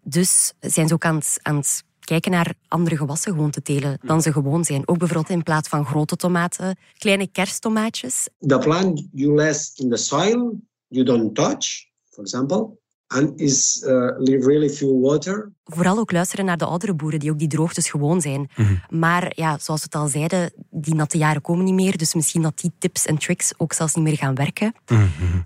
Dus 0.04 0.54
zijn 0.60 0.88
ze 0.88 0.94
ook 0.94 1.06
aan 1.06 1.16
het, 1.16 1.40
aan 1.42 1.56
het 1.56 1.84
kijken 2.06 2.32
naar 2.32 2.54
andere 2.68 2.98
gewassen 2.98 3.32
gewoon 3.32 3.52
te 3.52 3.62
telen 3.62 4.00
dan 4.02 4.22
ze 4.22 4.32
gewoon 4.32 4.64
zijn. 4.64 4.88
Ook 4.88 4.98
bijvoorbeeld 4.98 5.30
in 5.30 5.44
plaats 5.44 5.70
van 5.70 5.86
grote 5.86 6.16
tomaten, 6.16 6.78
kleine 6.98 7.28
kersttomaatjes. 7.28 8.28
The 8.40 8.58
plant 8.58 9.08
you 9.12 9.36
less 9.36 9.74
in 9.76 9.90
the 9.90 9.98
soil, 9.98 10.60
you 10.88 11.06
don't 11.06 11.36
touch, 11.36 11.86
for 12.10 12.24
example, 12.24 12.80
and 13.08 13.40
is 13.40 13.84
uh, 13.86 13.90
leave 14.18 14.48
really 14.48 14.70
few 14.70 15.02
water. 15.02 15.52
Vooral 15.64 15.98
ook 15.98 16.12
luisteren 16.12 16.46
naar 16.46 16.58
de 16.58 16.66
oudere 16.66 16.94
boeren 16.94 17.20
die 17.20 17.32
ook 17.32 17.40
die 17.40 17.48
droogtes 17.48 17.90
gewoon 17.90 18.22
zijn. 18.22 18.50
Maar 18.90 19.32
ja, 19.36 19.58
zoals 19.58 19.80
we 19.80 19.86
het 19.92 20.02
al 20.02 20.08
zeiden, 20.08 20.52
die 20.70 20.96
natte 20.96 21.18
jaren 21.18 21.42
komen 21.42 21.66
niet 21.66 21.74
meer. 21.74 21.98
Dus 21.98 22.14
misschien 22.14 22.42
dat 22.42 22.60
die 22.60 22.72
tips 22.78 23.06
en 23.06 23.18
tricks 23.18 23.54
ook 23.58 23.74
zelfs 23.74 23.96
niet 23.96 24.04
meer 24.04 24.18
gaan 24.18 24.36
werken. 24.36 24.74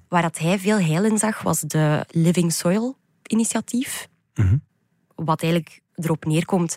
Waar 0.08 0.22
dat 0.22 0.38
hij 0.38 0.60
veel 0.60 0.80
heil 0.80 1.06
in 1.06 1.18
zag, 1.18 1.42
was 1.42 1.60
de 1.60 2.06
Living 2.08 2.54
Soil 2.54 2.98
initiatief. 3.28 4.08
Wat 5.16 5.42
eigenlijk 5.42 5.82
erop 5.96 6.26
neerkomt 6.26 6.76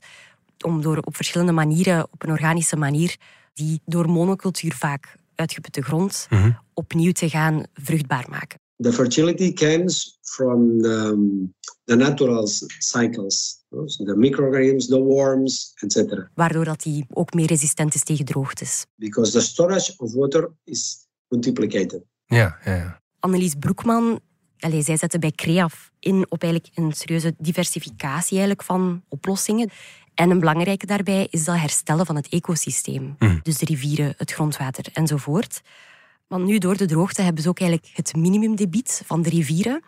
om 0.64 0.82
door 0.82 0.98
op 0.98 1.16
verschillende 1.16 1.52
manieren, 1.52 2.06
op 2.10 2.22
een 2.22 2.30
organische 2.30 2.76
manier, 2.76 3.16
die 3.54 3.80
door 3.84 4.08
monocultuur 4.08 4.74
vaak 4.74 5.16
uitgeputte 5.34 5.82
grond 5.82 6.28
opnieuw 6.74 7.12
te 7.12 7.28
gaan 7.28 7.64
vruchtbaar 7.74 8.26
maken. 8.30 8.58
The 8.76 8.92
fertility 8.92 9.52
comes 9.52 10.18
from 10.20 10.82
the, 10.82 10.88
um, 10.88 11.54
the 11.84 11.96
natural 11.96 12.46
cycles, 12.78 13.64
so 13.70 14.04
the 14.04 14.16
microorganisms, 14.16 14.86
the 14.86 15.02
worms, 15.02 15.72
etc. 15.74 16.28
Waardoor 16.34 16.64
dat 16.64 16.82
die 16.82 17.06
ook 17.08 17.34
meer 17.34 17.46
resistent 17.46 17.94
is 17.94 18.04
tegen 18.04 18.24
droogtes. 18.24 18.86
Because 18.94 19.32
the 19.32 19.40
storage 19.40 19.94
of 19.96 20.12
water 20.14 20.50
is 20.64 21.08
multiplicated. 21.28 22.02
Ja, 22.24 22.58
ja, 22.64 22.74
ja. 22.74 23.00
Annelies 23.20 23.54
Broekman, 23.54 24.20
allee, 24.60 24.82
zij 24.82 24.96
zette 24.96 25.18
bij 25.18 25.30
CREAF 25.30 25.90
in 26.00 26.26
op 26.28 26.42
eigenlijk 26.42 26.72
een 26.74 26.92
serieuze 26.92 27.34
diversificatie 27.38 28.38
eigenlijk 28.38 28.62
van 28.62 29.02
oplossingen. 29.08 29.70
En 30.14 30.30
een 30.30 30.38
belangrijke 30.38 30.86
daarbij 30.86 31.26
is 31.30 31.44
dat 31.44 31.56
herstellen 31.56 32.06
van 32.06 32.16
het 32.16 32.28
ecosysteem. 32.28 33.16
Dus 33.42 33.58
de 33.58 33.64
rivieren, 33.64 34.14
het 34.16 34.32
grondwater 34.32 34.84
enzovoort. 34.92 35.62
Want 36.26 36.44
nu 36.44 36.58
door 36.58 36.76
de 36.76 36.86
droogte 36.86 37.22
hebben 37.22 37.42
ze 37.42 37.48
ook 37.48 37.60
eigenlijk 37.60 37.90
het 37.94 38.16
minimumdebiet 38.16 39.02
van 39.04 39.22
de 39.22 39.28
rivieren. 39.28 39.82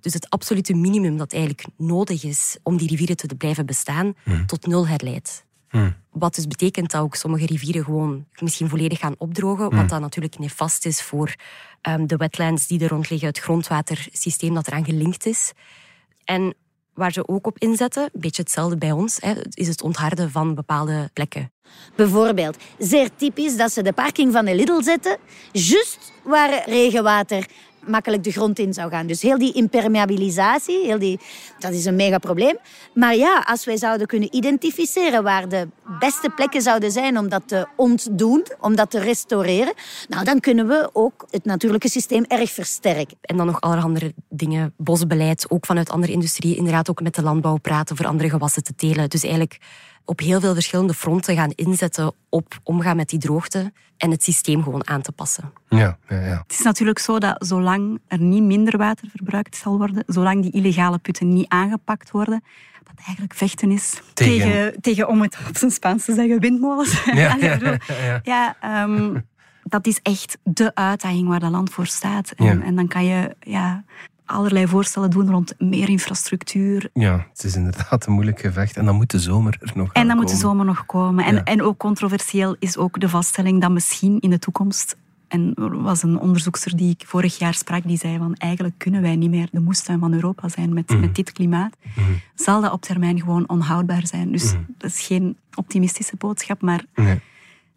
Dus 0.00 0.12
het 0.12 0.30
absolute 0.30 0.74
minimum 0.74 1.16
dat 1.16 1.32
eigenlijk 1.32 1.64
nodig 1.76 2.24
is 2.24 2.56
om 2.62 2.76
die 2.76 2.88
rivieren 2.88 3.16
te 3.16 3.34
blijven 3.34 3.66
bestaan, 3.66 4.14
tot 4.46 4.66
nul 4.66 4.86
herleid. 5.68 5.94
Wat 6.10 6.34
dus 6.34 6.46
betekent 6.46 6.90
dat 6.90 7.02
ook 7.02 7.14
sommige 7.14 7.46
rivieren 7.46 7.84
gewoon 7.84 8.26
misschien 8.38 8.68
volledig 8.68 8.98
gaan 8.98 9.14
opdrogen. 9.18 9.76
Wat 9.76 9.88
dan 9.88 10.00
natuurlijk 10.00 10.38
nefast 10.38 10.86
is 10.86 11.02
voor 11.02 11.34
ehm, 11.80 12.06
de 12.06 12.16
wetlands 12.16 12.66
die 12.66 12.80
er 12.80 12.88
rond 12.88 13.10
liggen, 13.10 13.28
het 13.28 13.38
grondwatersysteem 13.38 14.54
dat 14.54 14.66
eraan 14.66 14.84
gelinkt 14.84 15.26
is. 15.26 15.52
En 16.24 16.54
waar 16.94 17.12
ze 17.12 17.28
ook 17.28 17.46
op 17.46 17.58
inzetten, 17.58 18.02
een 18.02 18.20
beetje 18.20 18.42
hetzelfde 18.42 18.76
bij 18.76 18.92
ons, 18.92 19.16
hè, 19.20 19.32
is 19.50 19.68
het 19.68 19.82
ontharden 19.82 20.30
van 20.30 20.54
bepaalde 20.54 21.10
plekken. 21.12 21.52
Bijvoorbeeld, 21.94 22.56
zeer 22.78 23.10
typisch 23.16 23.56
dat 23.56 23.72
ze 23.72 23.82
de 23.82 23.92
parking 23.92 24.32
van 24.32 24.44
de 24.44 24.54
Lidl 24.54 24.80
zetten, 24.80 25.16
juist 25.52 26.12
waar 26.24 26.62
regenwater 26.66 27.46
makkelijk 27.86 28.24
de 28.24 28.32
grond 28.32 28.58
in 28.58 28.74
zou 28.74 28.90
gaan. 28.90 29.06
Dus 29.06 29.22
heel 29.22 29.38
die 29.38 29.52
impermeabilisatie, 29.52 30.84
heel 30.84 30.98
die, 30.98 31.20
dat 31.58 31.72
is 31.72 31.84
een 31.84 31.96
mega 31.96 32.18
probleem. 32.18 32.56
Maar 32.94 33.16
ja, 33.16 33.44
als 33.46 33.64
wij 33.64 33.76
zouden 33.76 34.06
kunnen 34.06 34.34
identificeren 34.34 35.22
waar 35.22 35.48
de 35.48 35.68
beste 35.98 36.30
plekken 36.30 36.62
zouden 36.62 36.90
zijn 36.90 37.18
om 37.18 37.28
dat 37.28 37.42
te 37.46 37.66
ontdoen, 37.76 38.46
om 38.60 38.76
dat 38.76 38.90
te 38.90 38.98
restaureren, 38.98 39.74
nou, 40.08 40.24
dan 40.24 40.40
kunnen 40.40 40.66
we 40.68 40.90
ook 40.92 41.26
het 41.30 41.44
natuurlijke 41.44 41.88
systeem 41.88 42.24
erg 42.24 42.50
versterken. 42.50 43.16
En 43.20 43.36
dan 43.36 43.46
nog 43.46 43.60
allerhande 43.60 44.14
dingen, 44.28 44.74
bosbeleid, 44.76 45.50
ook 45.50 45.66
vanuit 45.66 45.90
andere 45.90 46.12
industrieën, 46.12 46.56
inderdaad 46.56 46.90
ook 46.90 47.02
met 47.02 47.14
de 47.14 47.22
landbouw 47.22 47.56
praten 47.56 47.96
voor 47.96 48.06
andere 48.06 48.30
gewassen 48.30 48.62
te 48.62 48.74
telen. 48.74 49.10
Dus 49.10 49.22
eigenlijk 49.22 49.58
op 50.08 50.20
heel 50.20 50.40
veel 50.40 50.54
verschillende 50.54 50.94
fronten 50.94 51.34
gaan 51.36 51.50
inzetten 51.54 52.12
op 52.28 52.58
omgaan 52.62 52.96
met 52.96 53.08
die 53.08 53.18
droogte 53.18 53.72
en 53.96 54.10
het 54.10 54.22
systeem 54.22 54.62
gewoon 54.62 54.88
aan 54.88 55.02
te 55.02 55.12
passen. 55.12 55.52
Ja, 55.68 55.98
ja, 56.08 56.20
ja. 56.20 56.42
Het 56.46 56.52
is 56.52 56.62
natuurlijk 56.62 56.98
zo 56.98 57.18
dat 57.18 57.46
zolang 57.46 58.00
er 58.06 58.18
niet 58.20 58.42
minder 58.42 58.76
water 58.78 59.08
verbruikt 59.16 59.56
zal 59.56 59.76
worden, 59.78 60.02
zolang 60.06 60.42
die 60.42 60.52
illegale 60.52 60.98
putten 60.98 61.32
niet 61.32 61.48
aangepakt 61.48 62.10
worden, 62.10 62.42
dat 62.84 62.94
eigenlijk 63.06 63.34
vechten 63.34 63.70
is 63.70 64.00
Tegen- 64.14 64.38
tegen, 64.40 64.80
tegen, 64.80 65.08
om 65.08 65.20
het 65.22 65.36
op 65.48 65.56
zijn 65.56 65.70
Spaans 65.70 66.04
te 66.04 66.14
zeggen, 66.14 66.40
windmolens. 66.40 67.04
Ja, 67.04 67.14
ja, 67.14 67.34
ik 67.52 67.58
bedoel, 67.58 67.76
ja, 67.86 68.04
ja. 68.04 68.20
ja, 68.22 68.56
ehm, 68.60 69.20
dat 69.62 69.86
is 69.86 69.98
echt 70.02 70.38
de 70.42 70.74
uitdaging 70.74 71.28
waar 71.28 71.40
dat 71.40 71.50
land 71.50 71.70
voor 71.70 71.86
staat. 71.86 72.30
En, 72.30 72.44
Ja. 72.44 72.60
en 72.64 72.74
dan 72.76 72.88
kan 72.88 73.04
je 73.04 73.36
ja, 73.40 73.84
allerlei 74.28 74.66
voorstellen 74.66 75.10
doen 75.10 75.30
rond 75.30 75.54
meer 75.58 75.88
infrastructuur. 75.88 76.90
Ja, 76.92 77.26
het 77.32 77.44
is 77.44 77.54
inderdaad 77.56 78.06
een 78.06 78.12
moeilijk 78.12 78.40
gevecht. 78.40 78.76
En 78.76 78.84
dan 78.84 78.94
moet 78.94 79.10
de 79.10 79.18
zomer 79.18 79.56
er 79.60 79.70
nog 79.74 79.92
En 79.92 80.06
dan 80.08 80.16
moet 80.16 80.28
de 80.28 80.36
zomer 80.36 80.64
nog 80.64 80.86
komen. 80.86 81.24
En, 81.24 81.34
Ja. 81.34 81.44
en 81.44 81.62
ook 81.62 81.78
controversieel 81.78 82.56
is 82.58 82.76
ook 82.76 83.00
de 83.00 83.08
vaststelling 83.08 83.60
dat 83.60 83.70
misschien 83.70 84.20
in 84.20 84.30
de 84.30 84.38
toekomst... 84.38 84.96
En 85.28 85.52
er 85.54 85.82
was 85.82 86.02
een 86.02 86.18
onderzoekster 86.18 86.76
die 86.76 86.90
ik 86.90 87.02
vorig 87.06 87.38
jaar 87.38 87.54
sprak, 87.54 87.82
die 87.86 87.96
zei 87.98 88.18
van 88.18 88.34
eigenlijk 88.34 88.74
kunnen 88.78 89.02
wij 89.02 89.16
niet 89.16 89.30
meer 89.30 89.48
de 89.52 89.60
moestuin 89.60 89.98
van 89.98 90.12
Europa 90.12 90.48
zijn 90.48 90.72
met, 90.72 90.88
Mhm. 90.90 91.00
met 91.00 91.14
dit 91.14 91.32
klimaat. 91.32 91.76
Zal 92.34 92.60
dat 92.60 92.72
op 92.72 92.82
termijn 92.82 93.20
gewoon 93.20 93.48
onhoudbaar 93.48 94.06
zijn. 94.06 94.32
Dus 94.32 94.54
dat 94.78 94.90
is 94.90 95.00
geen 95.06 95.36
optimistische 95.54 96.16
boodschap, 96.18 96.60
maar 96.62 96.84
Mhm. 96.94 97.06
Nee. 97.06 97.20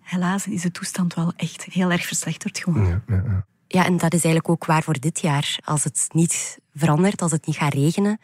helaas 0.02 0.48
is 0.48 0.62
de 0.62 0.72
toestand 0.72 1.14
wel 1.14 1.34
echt 1.36 1.64
heel 1.64 1.92
erg 1.92 2.06
verslechterd 2.06 2.60
gewoon. 2.60 2.86
Ja, 2.86 3.02
ja, 3.08 3.24
ja. 3.26 3.46
Ja, 3.74 3.86
en 3.86 3.98
dat 3.98 4.14
is 4.14 4.24
eigenlijk 4.24 4.50
ook 4.50 4.66
waar 4.66 4.84
voor 4.84 5.00
dit 5.00 5.20
jaar. 5.20 5.60
Als 5.64 5.84
het 5.84 6.08
niet 6.12 6.58
verandert, 6.76 7.22
als 7.22 7.32
het 7.32 7.46
niet 7.46 7.56
gaat 7.56 7.74
regenen, 7.74 8.20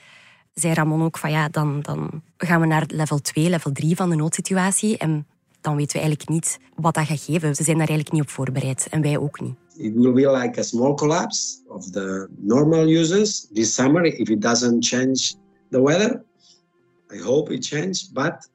zei 0.53 0.73
Ramon 0.73 1.03
ook 1.03 1.17
van 1.17 1.31
ja, 1.31 1.49
dan, 1.49 1.81
dan 1.81 2.21
gaan 2.37 2.61
we 2.61 2.67
naar 2.67 2.83
level 2.87 3.19
2, 3.19 3.49
level 3.49 3.71
3 3.71 3.95
van 3.95 4.09
de 4.09 4.15
noodsituatie. 4.15 4.97
En 4.97 5.27
dan 5.61 5.75
weten 5.75 5.95
we 5.95 5.99
eigenlijk 6.01 6.29
niet 6.29 6.59
wat 6.75 6.93
dat 6.93 7.05
gaat 7.05 7.21
geven. 7.21 7.55
Ze 7.55 7.63
zijn 7.63 7.77
daar 7.77 7.87
eigenlijk 7.87 8.11
niet 8.11 8.21
op 8.21 8.29
voorbereid. 8.29 8.87
En 8.89 9.01
wij 9.01 9.17
ook 9.17 9.41
niet. 9.41 9.55
It 9.77 9.93
will 9.93 10.13
be 10.13 10.31
like 10.31 10.59
a 10.59 10.63
small 10.63 10.93
collapse 10.93 11.57
of 11.67 11.89
the 11.89 12.29
normal 12.37 12.87
uses 12.87 13.47
this 13.53 13.73
summer 13.73 14.03
if 14.05 14.29
it 14.29 14.41
doesn't 14.41 14.85
change 14.85 15.33
the 15.69 15.81
weather. 15.81 16.23
I 17.13 17.21
hope 17.21 17.53
it 17.53 17.65
changes, 17.65 18.11
but 18.11 18.49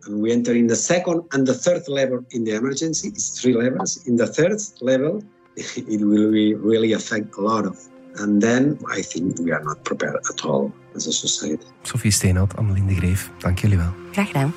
we 0.00 0.30
enter 0.30 0.54
in 0.54 0.66
the 0.66 0.74
second 0.74 1.22
and 1.28 1.46
the 1.46 1.58
third 1.58 1.86
level 1.86 2.24
in 2.28 2.44
the 2.44 2.50
emergency, 2.50 3.08
it's 3.08 3.40
three 3.40 3.54
levels. 3.54 4.04
In 4.06 4.16
the 4.16 4.26
third 4.26 4.60
level, 4.80 5.22
it 5.54 6.00
will 6.00 6.30
be 6.30 6.56
really 6.62 6.94
affect 6.94 7.36
a 7.36 7.40
lot 7.40 7.66
of. 7.66 7.88
And 8.14 8.40
then 8.40 8.78
I 8.98 9.02
think 9.02 9.38
we 9.38 9.52
are 9.52 9.64
not 9.64 9.82
prepared 9.82 10.28
at 10.28 10.44
all 10.44 10.72
as 10.94 11.06
a 11.06 11.12
society. 11.12 11.66
Sophie 11.82 12.10
Steenhout, 12.10 12.56
Annelien 12.56 12.86
de 12.86 12.94
Greef, 12.94 13.30
dank 13.38 13.58
jullie 13.58 13.76
wel. 13.76 13.92
Graag 14.12 14.26
gedaan. 14.26 14.52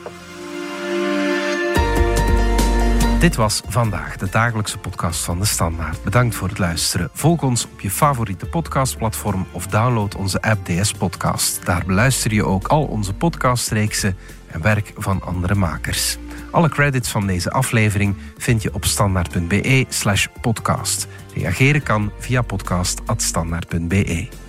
Dit 3.19 3.35
was 3.35 3.61
vandaag 3.67 4.17
de 4.17 4.29
dagelijkse 4.29 4.77
podcast 4.77 5.23
van 5.23 5.39
de 5.39 5.45
Standaard. 5.45 6.03
Bedankt 6.03 6.35
voor 6.35 6.47
het 6.47 6.57
luisteren. 6.57 7.09
Volg 7.13 7.43
ons 7.43 7.65
op 7.65 7.79
je 7.79 7.89
favoriete 7.89 8.45
podcastplatform 8.45 9.45
of 9.51 9.67
download 9.67 10.15
onze 10.15 10.41
app 10.41 10.65
DS 10.65 10.91
Podcast. 10.91 11.65
Daar 11.65 11.83
beluister 11.85 12.33
je 12.33 12.43
ook 12.43 12.67
al 12.67 12.83
onze 12.83 13.13
podcastreeksen 13.13 14.15
en 14.47 14.61
werk 14.61 14.93
van 14.95 15.21
andere 15.21 15.55
makers. 15.55 16.17
Alle 16.51 16.69
credits 16.69 17.09
van 17.09 17.27
deze 17.27 17.51
aflevering 17.51 18.15
vind 18.37 18.61
je 18.61 18.73
op 18.73 18.85
standaard.be 18.85 19.85
slash 19.89 20.27
podcast. 20.41 21.07
Reageren 21.33 21.83
kan 21.83 22.11
via 22.19 22.41
podcast.standaard.be. 22.41 24.46